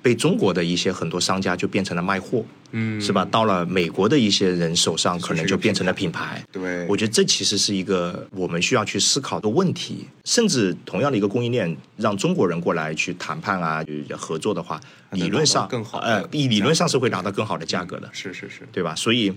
[0.03, 3.23] 被中国的一些很多商家就变成了卖货，嗯，是吧？
[3.31, 6.43] 到了美国的一些人手上，可能就变成了品牌。
[6.51, 10.05] 对，我觉得这其实是一个我们需要去思考的问题。
[10.25, 13.81] 甚至同样的一个供应链，让中国人过来去谈判啊、
[14.17, 14.77] 合作的话，
[15.11, 18.93] 理论上更好的呃，理论上是会拿到更好的价格的，是是是，对吧？
[18.93, 19.31] 所以，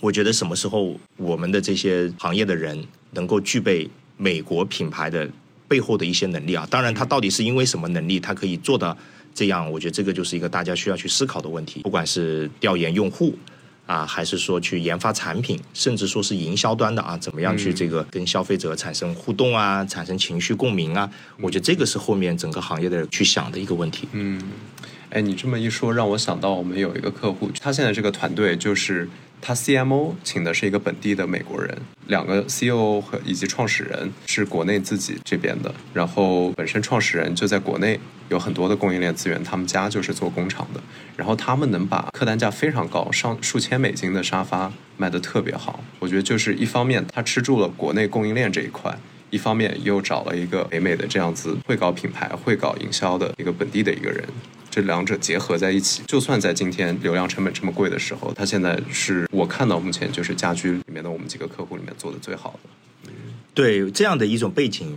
[0.00, 2.78] 我觉得什么时候我们的这些行业的人
[3.12, 3.88] 能够具备
[4.18, 5.26] 美国品牌的
[5.66, 6.66] 背后的一些能力啊？
[6.70, 8.94] 当然，他到底是因为什么能力，他可以做到
[9.40, 9.70] 这样？
[9.72, 11.80] 我觉得这个就是一个大家需要去思考的问题。
[11.82, 13.34] 不管是调研用户。
[13.86, 21.10] 啊，还是说去研发产品，甚至说是营销端的啊，怎么样去这个跟消费者产生互动啊，产生情绪共鸣啊？
[21.40, 24.06] 我觉得这个是后面整个行业的人去想的一个问题。
[24.12, 24.40] 嗯，
[25.08, 29.08] 哎，你这么一说，让我想到我们有一个客户，他现在这个团队就是
[29.40, 31.76] 他 CMO 请的是一个本地的美国人，
[32.06, 37.98] 两个 CEO 和以及创始人是国内自己这边的，然后本身创始人就在国内
[38.28, 40.80] 有很多的供应链资源，他们家就是做工厂的，
[41.16, 48.96] 然后他们能把客单价非常高，上数千美金的沙发卖得特别好，我觉得就是一方面他吃住了国内供应链这一块。
[49.32, 54.24] 一方面又找了一个北美的这样子会搞品牌、会搞营销的一个本地的一个人，
[54.70, 62.70] 这两者结合在一起，就算在今天流量成本这么贵的时候，它现在是我看到目前就是家居里面的我们几个客户里面做的最好的。
[63.52, 64.96] 对这样的一种背景，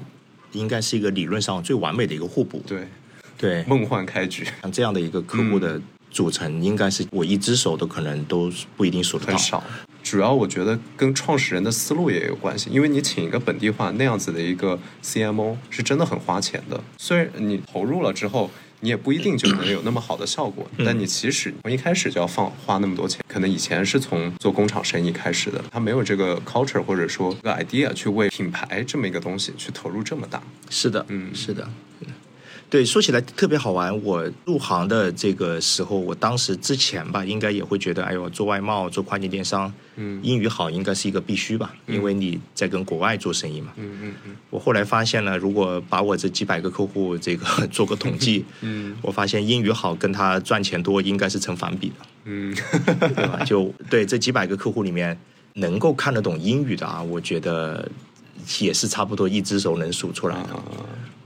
[0.52, 2.62] 应该是一个理论上最完美的一个互补。
[2.68, 2.88] 对，
[3.36, 5.82] 对，梦幻开局像这样的一个客户的
[6.12, 9.40] 组成，应该是我一只手都可能都不一定数得到很。
[9.40, 9.64] 少。
[10.04, 16.80] 主要我觉得跟创始人的思路也有关系，因为你请一个本地化那样子的一个 CMO 是真的很花钱的。
[16.98, 18.52] 虽然你投入了之后，
[18.84, 30.44] 你也不一定就能有那么好的效果，但你其实从一开始就要放花那么多钱，可能以前是从做工厂生意开始的，他没有这个 culture 或者说这个 idea 去为品牌这么一个东西去投入这么大。
[30.70, 31.66] 是的，嗯是的。
[32.74, 34.04] 嗯对，说起来特别好玩。
[34.04, 43.72] 我入行的这个时候，我当时之前吧，应该也会觉得，哎呦，做外贸、做跨境电商，嗯英语好应该是一个必须吧，因为你在跟国外做生意嘛。
[43.76, 52.56] 嗯嗯嗯我后来发现呢，如果把我这几百个客户这个 做个统计，嗯 我发现英语好跟他赚钱多应该是成反比的，嗯，
[53.16, 53.44] 对吧？
[53.46, 55.16] 就对这几百个客户里面，
[55.54, 57.88] 能够看得懂英语的啊，我觉得
[58.60, 60.54] 也是差不多一只手能数出来的。
[60.56, 60.64] 啊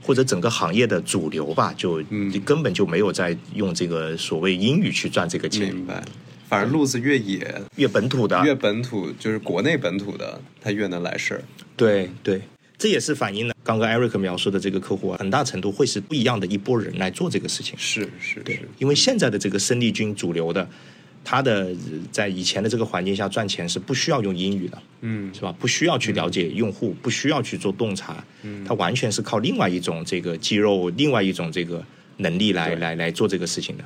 [0.08, 6.02] 或者整个行业的主流吧，就嗯根本就没有在用这个所谓英语去赚这个钱，明白。
[6.48, 11.44] 反正路子越野，越本土的，越本土，就是国内本土的，他越能来事儿。
[11.76, 12.40] 对对，
[12.78, 17.74] 这也是反映了刚刚 Eric 描述的这个客户啊，很大程度会是不一样的一波人来做这个事情。
[17.76, 20.66] 是是对是，，因为现在的这个生力军主流的，
[21.30, 21.76] 他的呃
[22.10, 25.54] 在以前的这个环境下赚钱是不需要用英语的，嗯是吧？
[25.58, 31.84] 不需要去了解用户，不需要去做洞察，嗯他完全是靠另外一种这个肌肉，另外一种这个
[32.16, 33.84] 能力来来来做这个事情的。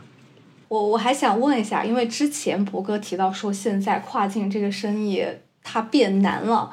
[0.69, 5.25] 我我还想问一下，因为之前博哥提到说，现在跨境这个生意
[5.65, 6.71] 它变难了，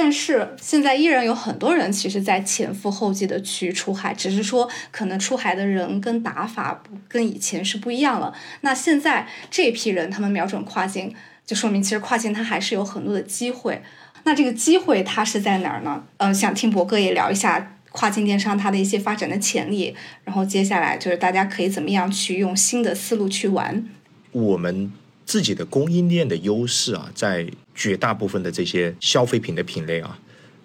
[0.00, 8.32] 但是现在依然有很多人其实在前赴后继的去出海，只是说可能出海的人跟打法不跟以前是不一样了。
[8.60, 11.12] 那现在这批人他们瞄准跨境，
[11.44, 13.82] 就说明其实跨境它还是有很多的机会。
[14.22, 16.04] 那这个机会它是在哪儿呢？
[16.18, 23.84] 嗯、想听博哥也聊一下跨境电商它的一些发展的潜力，然后接下来就是大家可以怎么样去用新的思路去玩。
[24.30, 24.92] 我们
[25.26, 30.18] 自己的供应链的优势啊，在绝大部分的这些消费品的品类啊，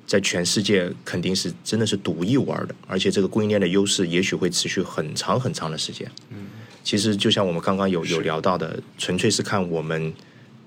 [0.08, 6.10] 在全世界肯定是真的是独一无二的，而且这个供应链的优势也许会持续很长很长的时间。
[6.32, 6.48] 嗯，
[6.84, 10.12] 其实就像我们刚刚有有聊到的，纯粹是看我们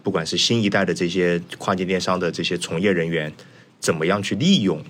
[0.05, 3.33] 不管是新一代的这些跨境电商的这些从业人员，
[3.81, 4.81] 怎么样去利用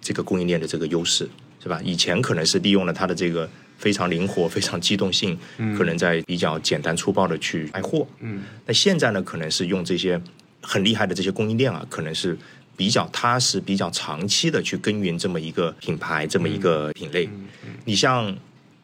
[0.00, 1.28] 这个供应链的这个优势，
[1.60, 1.80] 是吧？
[1.84, 5.36] 以前可能是利用了它的这个非常灵活、非常机动性，
[5.76, 10.20] 可能在比较简单粗暴的去卖货，嗯，那现在呢，可能是用这些
[10.62, 12.38] 很厉害的这些供应链啊，可能是
[12.76, 17.28] 比较踏实、比较长期的去耕耘这么一个品牌、这么一个品类。
[17.84, 18.34] 你像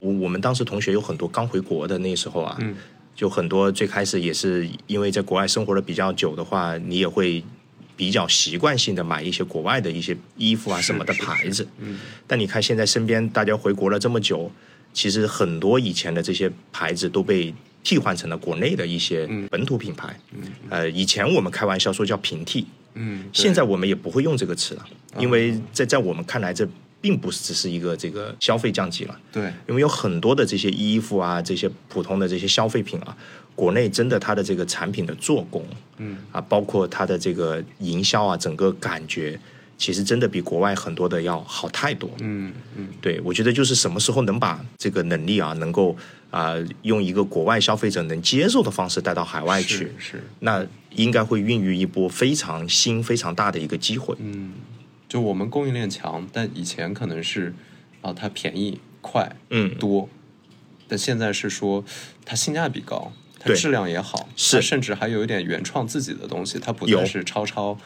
[0.00, 2.76] 我我们当时同学有很多刚回国的那时候啊，嗯
[3.14, 7.42] 就很多最开始也是因为在国外生活的比较久的话，你也会
[7.96, 11.66] 比较习惯性的买一些国外的一些衣服啊什么的牌子。
[11.80, 14.50] 嗯但你看现在身边大家回国了这么久，
[14.92, 17.52] 其实很多以前的这些牌子都被
[17.88, 19.48] 替换成了国内的一些嗯。
[19.50, 20.14] 本土品牌。
[20.68, 24.84] 呃，以前我们开玩笑说叫平替，嗯，现在我们也不会用这个词了，
[25.18, 26.68] 因为在在我们看来，这
[27.00, 29.18] 并不只是一个这个消费降级了。
[29.32, 29.50] 对。
[29.66, 33.16] 因为有很多的这些衣服啊，这些普通的这些消费品啊，
[33.54, 35.64] 国内真的它的这个产品的做工，
[35.96, 36.18] 嗯。
[36.30, 39.40] 啊，包括它的这个营销啊，整个感觉，
[39.78, 42.10] 其实真的比国外很多的要好太多。
[42.20, 42.88] 嗯嗯。
[43.00, 45.96] 对，我觉得就是什么时候能把这个能力啊，能够
[46.30, 50.24] 啊、用一个国外消费者能接受的方式带到海外去是，是。
[50.40, 54.14] 那应该会孕育一波非常新、非常大的一个机会。
[54.18, 54.52] 嗯，
[55.08, 57.54] 就我们供应链强，但以前可能是
[58.02, 60.08] 啊、它便宜快嗯，多，
[60.86, 61.84] 但现在是说
[62.24, 64.60] 它性价比高，它质量也好，是。
[64.60, 66.98] 甚至还有一点原创自己的东西，它不有。
[66.98, 67.78] 再是抄抄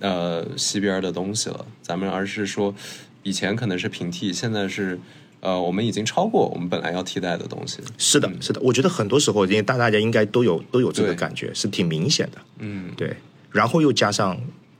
[0.00, 2.74] 呃西边的东西了，咱们而是说
[3.22, 4.98] 以前可能是平替，现在是
[5.40, 12.38] 呃我们已经超过我们本来要替代的东西，是的，是的，我觉得很多时候，因为大大家应该都有都有这个感觉，是挺明显的。
[12.58, 13.14] 嗯，对，
[13.50, 14.38] 然后又加上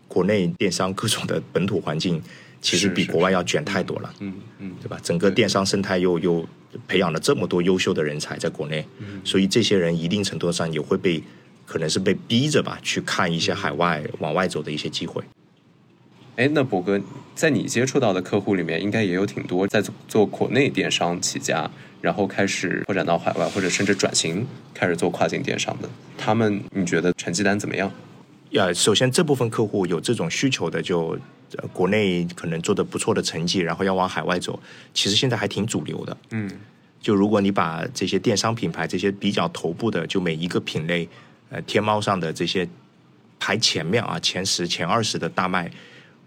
[0.09, 2.21] 国内电商各种的本土环境，
[2.61, 4.99] 其实比国外要卷太多了，嗯嗯对吧？
[5.03, 6.47] 整个电商生态又又
[6.89, 9.21] 培养了这么多优秀的人才在国内，嗯。
[9.25, 11.23] 所以这些人一定程度上也会被
[11.71, 15.23] 可能是被逼着吧去看一些海外往外走的一些机会。
[16.35, 17.01] 哎，那博哥，
[17.37, 24.45] 在你接触到的客户里面，应该也有挺多在做做国内电商起家，然后开始拓展到海外，或者甚至转型
[24.75, 25.89] 开始做跨境电商的。
[26.19, 27.89] 他们你觉得成绩单怎么样？
[28.51, 31.17] 呀，首先这部分客户有这种需求的就，
[31.57, 34.59] 呃国内可能做的不错的成绩，然后要往海外走，
[34.93, 36.17] 其实现在还挺主流的。
[36.33, 36.51] 嗯
[37.01, 41.09] 就如果你把这些电商品牌这些比较头部的，就每一个品类，
[41.51, 42.67] 呃，天猫上的这些
[43.39, 45.71] 排前面啊，前十、前二十的大卖，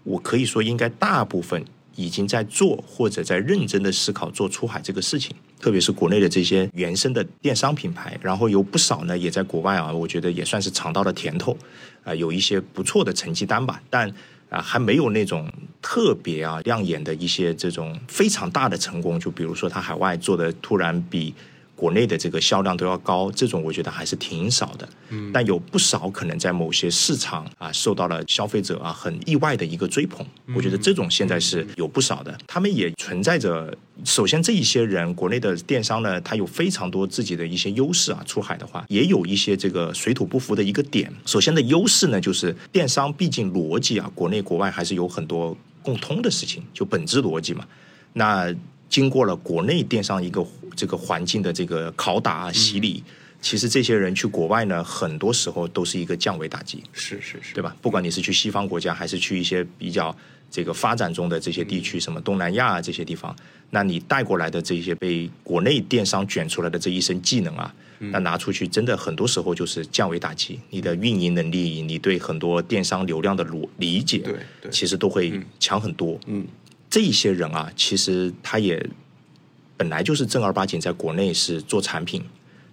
[0.04, 1.64] 我可以说应该大部分
[1.96, 5.34] 已经在做或者在认真的思考做出海这个事情。
[5.58, 11.56] 特别是国内的这些原生的电商品牌，然后有不少呢也在国外啊，我觉得也算是尝到了甜头，
[12.04, 14.12] 啊、有一些不错的成绩单吧，但。
[14.50, 15.50] 啊，还没有那种
[15.82, 21.34] 特别啊亮眼的一些这种非常大的成功，就比如说它海外做的突然比
[21.76, 24.88] 国内的这个销量都要高，这种我觉得还是挺少的。
[25.10, 32.36] 嗯，但有不少可能在某些市场啊受到了消费者啊很意外的一个追捧，我觉得这种现在是有不少的。
[32.46, 41.12] 他们也存在着，首先这一些人，国内的电商呢，它有非常多自己的一些优势啊，出海的话也有一些这个水土不服的一个点。
[41.26, 47.66] 首先的优势呢，就是电商毕竟逻辑啊，国内国外还是有很多共通的事情，就本质逻辑嘛。
[48.14, 48.54] 那
[48.94, 53.02] 经过了国内电商一个这个环境的这个拷打啊洗礼，
[53.42, 57.74] 其实这些人去国外呢，很多时候都是一个降维打击，是是是，对吧？
[57.82, 60.16] 不管你是去西方国家，还是去一些比较
[60.48, 63.34] 这个发展中的这些地区，什么东南亚啊这些地方，
[63.70, 74.70] 那你带过来的这些被国内电商卷出来的这一身技能啊，那拿出去真的很多时候就是降维打击，你的运营能力，你对很多电商流量的理理解，对对。
[74.70, 76.16] 其实都会强很多。
[76.28, 76.46] 嗯
[76.94, 78.80] 这一些人啊，其实他也
[79.76, 82.22] 本来就是正儿八经在国内是做产品，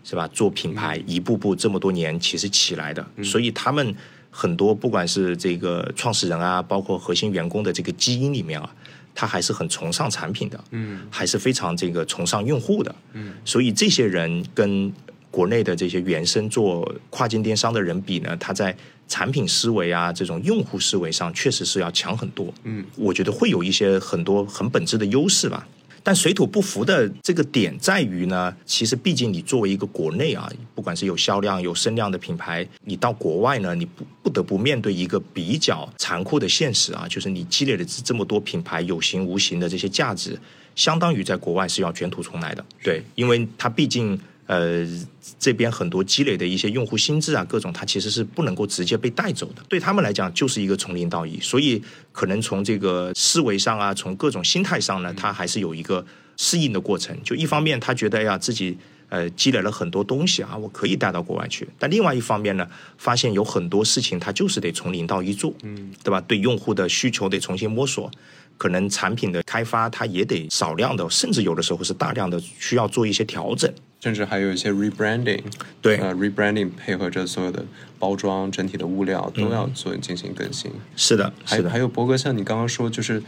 [0.03, 0.27] 是吧？
[0.27, 3.95] 做品牌，一步步这么多年其实起来的，所以他们
[4.29, 8.71] 很多不管是这个创始人啊，包括核心员工的这个基因里面啊，
[9.15, 10.99] 他还是很崇尚产品的，嗯。
[11.09, 14.93] 还是非常这个崇尚用户的，嗯，所以这些人跟
[15.31, 18.77] 国内的这些原生做跨境电商的人比呢，他在
[19.11, 25.67] 产品思维啊这种用户思维上确实是要强很多，嗯，我觉得会有一些很多很本质的优势吧。
[26.01, 40.39] 但水土不服的这个点在于呢，其实毕竟你作为一个国内啊，不管是有销量、有声量的品牌，你到国外呢，你不不得不面对一个比较残酷的现实啊，就是你积累了这么多品牌有形无形的这些价值，
[40.75, 42.65] 相当于在国外是要卷土重来的。
[42.81, 44.19] 对，因为它毕竟
[44.51, 44.85] 呃
[45.39, 49.63] 这边很多积累的一些用户心智啊，各种它其实是不能够直接被带走的。
[49.69, 51.81] 对他们来讲，就是一个从零到一，所以
[52.11, 57.17] 可能从这个思维上啊，从各种心态上呢，他还是有一个适应的过程。
[57.23, 58.77] 就一方面，他觉得哎呀自己。
[59.11, 61.67] 呃，积累了很多东西啊，我可以带到国外去。
[61.77, 62.65] 但另外一方面呢，
[62.97, 66.21] 发现有很多事情它就是得从零到一做，嗯，对吧？
[66.21, 68.09] 对用户的需求得重新摸索，
[68.57, 73.69] 可能产品的开发它也得少量的，甚至有的时候是大量的需要做一些调整。
[74.01, 75.43] 甚至还有一些 rebranding，
[75.79, 77.63] 对呃，rebranding 配合着所有的
[77.99, 80.71] 包装、整体的物料都要做进行更新。
[80.95, 83.21] 是的，还是的，还有博格，像你刚刚说，就是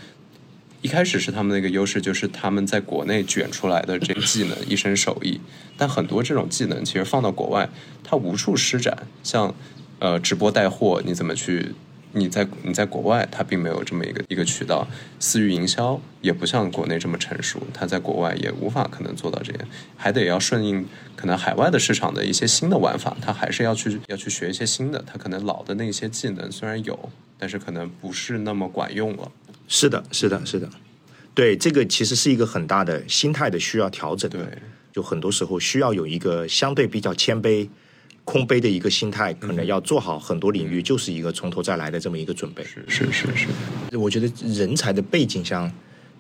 [0.82, 5.40] 一开始是他们的一个优势，就是他们在国内卷出来的这个技能一身手艺，
[5.78, 7.70] 但很多这种技能其实放到国外，
[8.04, 8.98] 它无处施展。
[9.22, 9.54] 像
[10.00, 11.74] 呃直播带货，你怎么去？
[12.14, 14.88] 你在你在国外，它并没有这么一个一个渠道，
[15.20, 20.86] 私域营销也不像国内这么成熟，它在国外也无法可能做到这样，还得要顺应
[21.16, 29.32] 可能海外的市场的一些新的玩法，它还是要去要去学一些新的，它可能老的那些技能虽然有，但是可能不是那么管用了。
[29.68, 30.70] 是的，是的，是的。
[31.34, 34.38] 对，这个其实是一个很大的心态的需要调整的。
[34.46, 34.60] 对，
[34.92, 37.68] 就很多时候需要有一个相对比较谦卑、
[38.26, 42.64] 空杯的一个心态，可能要做好很多领域就是一个从头再来的这么一个准备。
[42.64, 45.72] 是是是是，我觉得人才的背景上，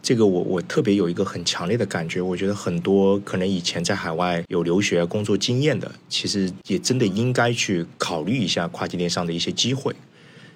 [0.02, 2.22] 这个我我特别有一个很强烈的感觉。
[2.22, 9.96] 我觉得很多可能以前在海外有留学工作经验的，其实也真的应该去考虑一下跨境电商的一些机会，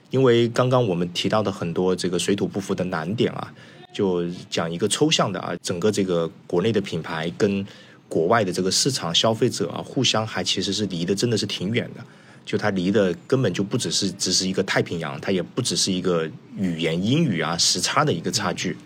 [0.09, 3.53] 因为刚刚我们提到的很多这个水土不服的难点啊，
[3.93, 7.65] 就讲一个抽象的啊，整个这个国内的品牌跟
[8.09, 12.03] 国外的这个市场消费者啊，互相还其实是离得真的是挺远的。
[12.45, 18.77] 就它离的根本就不只是只是一个太平洋，它也不只是一个语言英语啊时差的一个差距，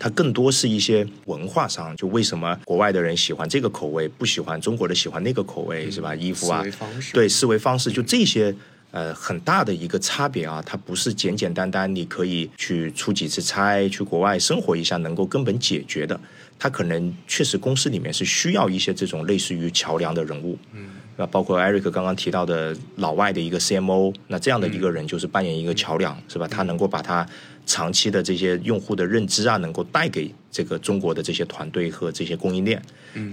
[0.00, 6.12] 它更多是一些文化上，就为什么国外的人喜欢这个口味，不喜欢中国的喜欢那个口味，是吧？
[6.12, 8.52] 衣服啊思维，方式对思维方式，就这些
[8.94, 16.18] 呃很大的一个差别啊，它不是简简单单你可以去出几次差，去国外生活一下能够根本解决的，
[16.58, 20.86] 它可能确实公司里面是需要一些这种类似于桥梁的人物，嗯。
[21.16, 26.48] 那包括 Eric 刚刚提到的老外的一个 CMO，那这样的一个人就是扮演一个桥梁，是吧？
[26.48, 27.26] 他能够把他
[27.66, 32.82] 长期的这些用户的认知啊，能够带给这个中国的这些团队和这些供应链。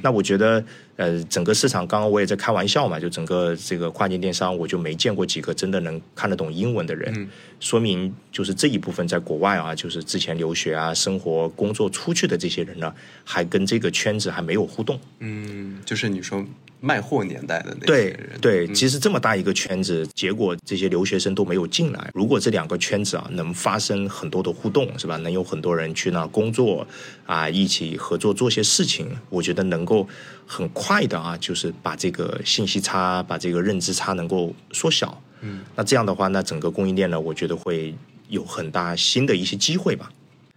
[0.04, 0.64] 那我觉得，
[0.96, 7.28] 呃，整个市场刚刚我也在开玩笑嘛，就整个这个跨境电商，我就没见过几个真的能看得懂英文的人，
[7.60, 15.00] 说明就是这一部分在国外啊，就是之前留学啊、生活、工作出去的这些人呢，还跟这个圈子还没有互动。
[15.18, 16.46] 嗯，就是你说
[16.84, 22.10] 卖货年代的那些对人，对，其实这么大一个圈子，结果这些留学生都没有进来。
[22.14, 25.16] 如果这两个圈子啊能发生很多的互动，是吧？
[25.18, 26.86] 能有很多人去那工作
[27.28, 30.08] 啊，一起合作做些事情，我觉得能够
[30.48, 35.22] 很快的啊，就是把这个信息差、把这个认知差能够缩小。
[35.42, 37.94] 嗯，那这样的话，那整个供应链呢，我觉得会
[38.28, 40.12] 有很大新的一些机会吧。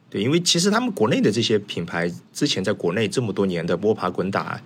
[0.08, 4.60] 对，因为其实他们国内的这些品牌之前在国内这么多年的摸爬滚打，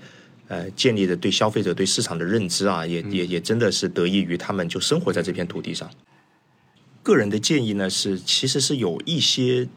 [0.48, 5.90] 呃，建立的对消费者、对市场的认知啊，也也也真的是得益于他们就生活在这片土地上。
[7.02, 9.68] 个人的建议呢是，其实是有一些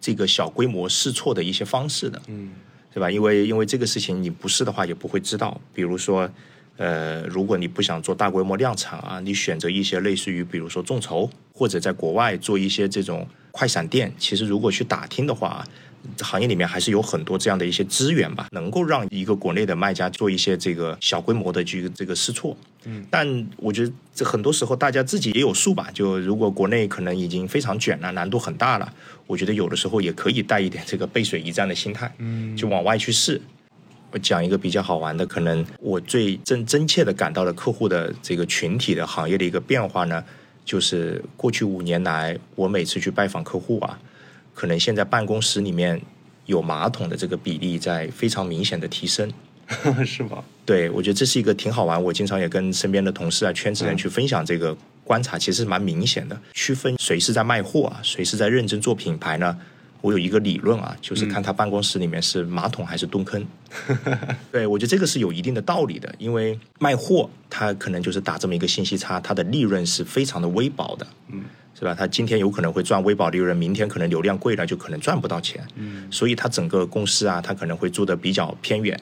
[0.00, 2.50] 这个小规模试错的一些方式的，嗯，
[2.94, 3.10] 对吧？
[3.10, 5.60] 因为因为这个事情你不试的话也不会知道。
[5.74, 6.30] 比如说，
[6.78, 15.62] 呃，如果你不想做大规模量产啊，你选择一些类似于比如说众筹，或者在国外做一些这种快闪店，其实如果去打听的话。
[16.20, 22.56] 行业里面还是有很多这样的一些资源吧，能够让一个国内的卖家做一些这个小规模的这个这个试错。
[22.84, 25.88] 嗯，但我觉得这很多时候大家自己也有数吧。
[25.92, 28.92] 就如果国内可能已经非常卷了，难度很大了，
[29.26, 33.40] 我觉得有的时候也可以带一点这个背水一战的心态，嗯，就往外去试。
[34.12, 40.22] 我讲一个比较好玩的，可能我最真真切的感到了客户的这个群体的行业的一个变化呢，
[40.64, 43.98] 就是过去五年来，我每次去拜访客户啊。
[44.56, 46.00] 可能现在办公室里面
[46.46, 49.30] 有马桶的这个比例在非常明显的提升，
[50.02, 50.42] 是吗？
[50.64, 52.02] 对，我觉得这是一个挺好玩。
[52.02, 56.40] 我经常也跟身边的同事啊、圈子人去分享这个观察，其实蛮明显的。
[56.54, 59.54] 区分谁是在卖货啊，谁是在认真做品牌呢？
[60.00, 63.44] 我有一个理论啊，就是看他办公室里面是马桶还是蹲坑。
[64.50, 71.06] 对我觉得这个是有一定的道理的，因为卖货它可能就是打这么一个信息差，它的利润是非常的微薄的。
[71.28, 71.44] 嗯。
[71.78, 71.94] 是吧？
[71.94, 75.62] 他今天有可能会赚微薄利润，明天可能流量贵了就可能赚不到钱。
[75.74, 78.98] 嗯，所以他整个公司啊，他可能会做的比较偏远，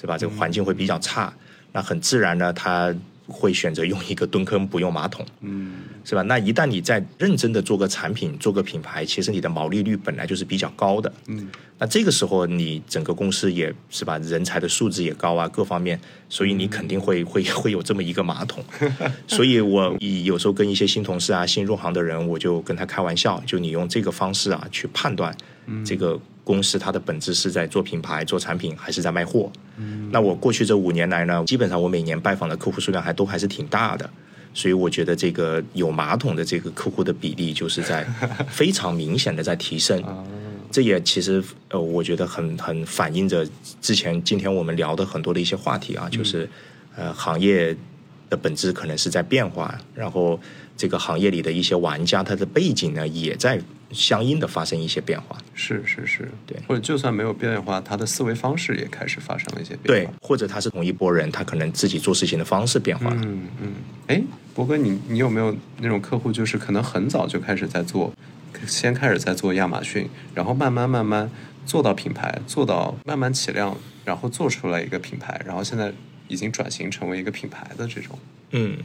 [0.00, 0.16] 是吧？
[0.16, 1.34] 这个环境会比较差，
[1.72, 2.94] 那很自然呢，他
[3.26, 5.24] 会选择用一个蹲坑不用马桶。
[5.40, 6.22] 嗯，是吧？
[6.22, 11.12] 那一旦你在认真的做个产品、做个品牌，其实你的毛利率本来就是比较高的。
[11.26, 11.48] 嗯，
[11.78, 15.98] 那这个时候你整个公司也是吧，人才的素质也高啊，各方面，
[16.28, 18.62] 所以你肯定会会会有这么一个马桶。
[19.26, 25.34] 所以我有时候跟一些新同事啊、新入行的人，我就跟他开玩笑，就你用这个方式啊去判断
[25.84, 29.50] 这个公司它的本质是在做品牌、做产品，还是在卖货。
[29.78, 34.08] 嗯，那我过去这五年来呢，基本上我每年拜访的客户数量还都还是挺大的。
[34.52, 38.04] 所以我觉得这个有马桶的这个客户的比例，就是在
[38.46, 40.00] 非常明显的在提升。
[40.70, 43.44] 这也其实呃，我觉得很很反映着
[43.80, 46.48] 之前今天我们聊的很多的一些话题啊，就是
[46.94, 47.76] 呃行业
[48.30, 50.38] 的本质可能是在变化，然后
[50.76, 53.60] 这个行业里的一些玩家他的背景呢也在
[53.94, 55.38] 相应的发生一些变化。
[55.54, 63.20] 是是是，对或者就算没有变化，他的思维方式也开始发生了一些变化对。，或者他是同一波人，他可能自己做事情的方式变化了。
[63.24, 63.72] 嗯嗯，
[64.08, 64.22] 哎，
[64.54, 68.12] 博哥，你你有没有那种客户，就是可能很早就开始在做，
[68.66, 71.30] 先开始在做亚马逊，然后慢慢慢慢
[71.64, 75.92] 做到品牌，做到慢慢起量，然后做出来一个品牌，然后现在
[76.28, 78.18] 已经转型成为一个品牌的这种。
[78.50, 78.76] 嗯，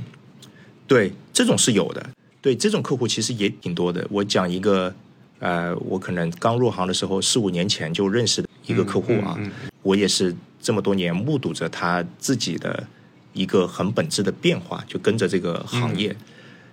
[0.87, 2.09] 对，这种是有的。
[2.41, 4.05] 对，这种客户其实也挺多的。
[4.09, 4.93] 我讲一个，
[5.39, 9.51] 呃，我可能刚入行的时候，四五年前就认识的一个客户啊，嗯
[9.83, 12.85] 我也是这么多年目睹着他自己的
[13.33, 16.15] 一个很本质的变化，就跟着这个行业。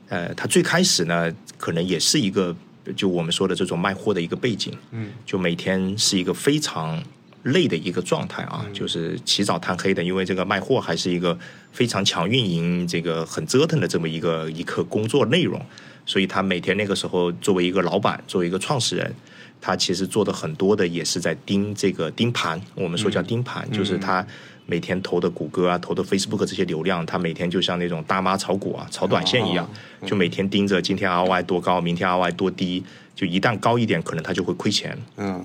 [0.09, 2.55] 呃，他最开始呢，可能也是一个
[2.95, 7.03] 就我们说的这种卖货的一个背景，嗯，就每天是一个非常
[7.47, 11.37] 累的一个状态啊，就是起早贪黑的，因为这个卖货还是一个
[11.73, 15.61] 非常强运营、这个很折腾的这么一个一个工作内容，
[16.05, 19.15] 所以他每天那个时候作为一个老板，作为一个创始人，
[19.61, 24.27] 他其实做的很多的也是在盯这个盯盘，我们说叫盯盘，就是他。
[24.69, 29.71] 每天投的谷歌啊，投的 Facebook 这些流量，他每天就像那种大妈炒股啊、炒短线一样，
[30.05, 32.83] 就每天盯着今天 ROI 多高，明天 ROI 多低，
[33.15, 34.99] 就一旦高一点，可能他就会亏钱。
[35.19, 35.41] 嗯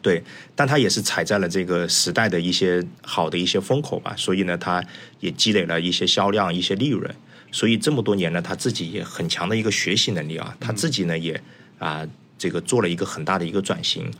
[0.00, 0.22] 对，
[0.54, 4.84] 但他也是踩在了这个时代的一些好的一些风口吧，所以呢，他
[5.20, 7.12] 也积累了一些销量、一些利润，
[7.50, 11.40] 所以这么多年呢，他自己也很强的一个学习能力啊，他自己呢也
[11.78, 14.10] 啊、这个做了一个很大的一个转型。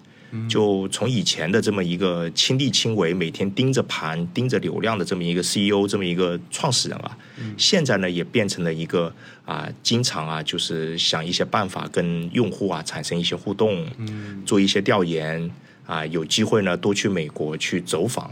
[0.48, 7.16] 就从以前的这么一个亲力亲为，每天盯着盘、盯着流量的这么一个 CEO，这么一个创始人啊，
[7.56, 9.10] 现在呢也变成了一个
[9.46, 13.86] 啊，经常啊就是想一些办法跟用户啊产生一些互动，
[14.44, 15.50] 做一些调研
[15.86, 18.30] 啊，有机会呢多去美国去走访，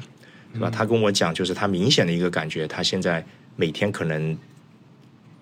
[0.53, 0.69] 对吧？
[0.69, 3.25] 他跟我讲，就是他明显的一个感觉，他现在
[3.57, 4.37] 每天可能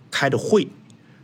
[0.09, 0.69] 开的会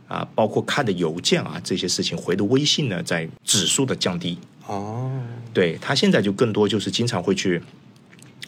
[0.09, 4.37] 啊，包括看的邮件啊这些事情，回的微信呢，在指数的降低。
[4.71, 5.11] 哦，
[5.53, 7.61] 对他现在就更多就是经常会去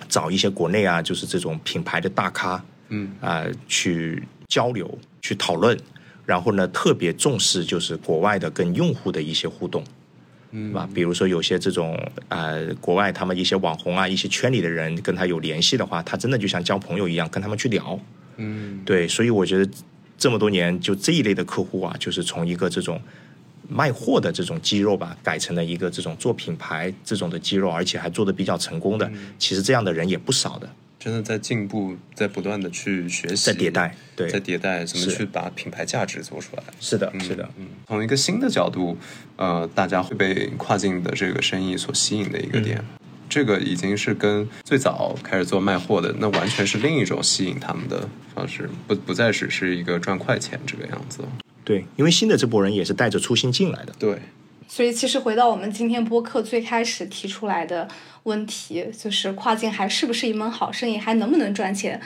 [0.07, 5.77] 找一些国内啊，就是这种品牌的大咖，嗯啊、去交流、去讨论，
[6.25, 9.83] 然后呢，特别重视就是国外的跟用户的一些互动，
[10.51, 10.87] 嗯是吧？
[10.93, 11.99] 比如说有些这种
[12.29, 17.99] 呃，国外他们一些网红啊，一些圈里的人跟他有联系的话，他真的就像交朋友一样跟他们去聊。
[18.37, 19.69] 嗯对，所以我觉得
[20.17, 23.01] 这么多年就这一类的客户啊，就是从一个这种
[23.69, 29.09] 卖货的这种肌肉吧，改成了一个这种做品牌这种的肌肉，而且还做的比较成功的。
[29.39, 33.95] 其实这样的人也不少的，真的在进步，在不断的去学习，在迭代。
[34.15, 36.63] 对，在迭代，怎么去把品牌价值做出来。
[36.79, 38.97] 是的，是的，嗯，从一个新的角度，
[39.37, 42.83] 呃，大家会被跨境的这个生意所吸引的一个点。
[43.29, 51.23] 这个已经是跟最早开始做卖货的，那完全是另一种吸引他们的方式，不不再只是一个赚快钱这个样子。
[51.63, 53.93] 对，因为新的这波人也是带着初心进来的。
[53.97, 54.19] 对，
[54.67, 57.87] 所以其实回到我们今天播客最开始提出来的
[58.23, 62.01] 问题，就是跨境还是不是一门好生意，还能不能赚钱？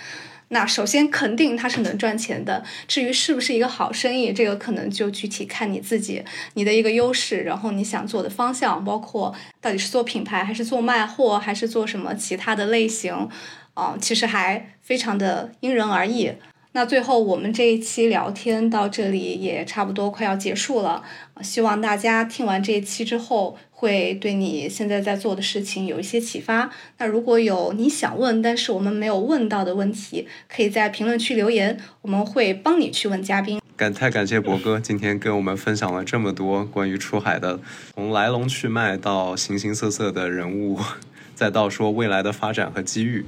[0.49, 13.27] 那首先肯定它是能赚钱的，至于是不是一个好生意，这个可能就具体看你自己，你的一个优势，然后你想做的方向，包括到底是做品牌，还是做卖货，还是做什么其他的类型，
[13.73, 16.31] 啊、其实还非常的因人而异。
[16.73, 21.01] 那最后我们这一期聊天到这里也差不多快要结束了，
[21.41, 26.69] 希望大家听完这一期之后，会对你现在在做的事情有一些启发。
[26.99, 33.59] 那如果有你想问但是我们没有问到的问题，可以在评论区留言，我们会帮你去问嘉宾。
[33.75, 37.59] 感太感谢博哥今天跟我们分享了这么多关于出海的，
[37.93, 40.79] 从来龙去脉到形形色色的人物，
[41.33, 43.23] 再到说未来的发展和机遇，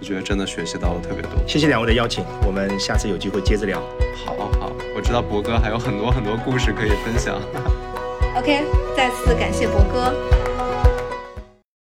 [0.00, 1.30] 我觉得真的学习到了特别多。
[1.46, 3.80] 谢谢两位的邀请，我们下次有机会接着聊。
[4.24, 7.40] 好好，我知道博哥还有很多很多故事可以分享。
[8.36, 8.62] OK，
[8.96, 10.37] 再次感谢博哥。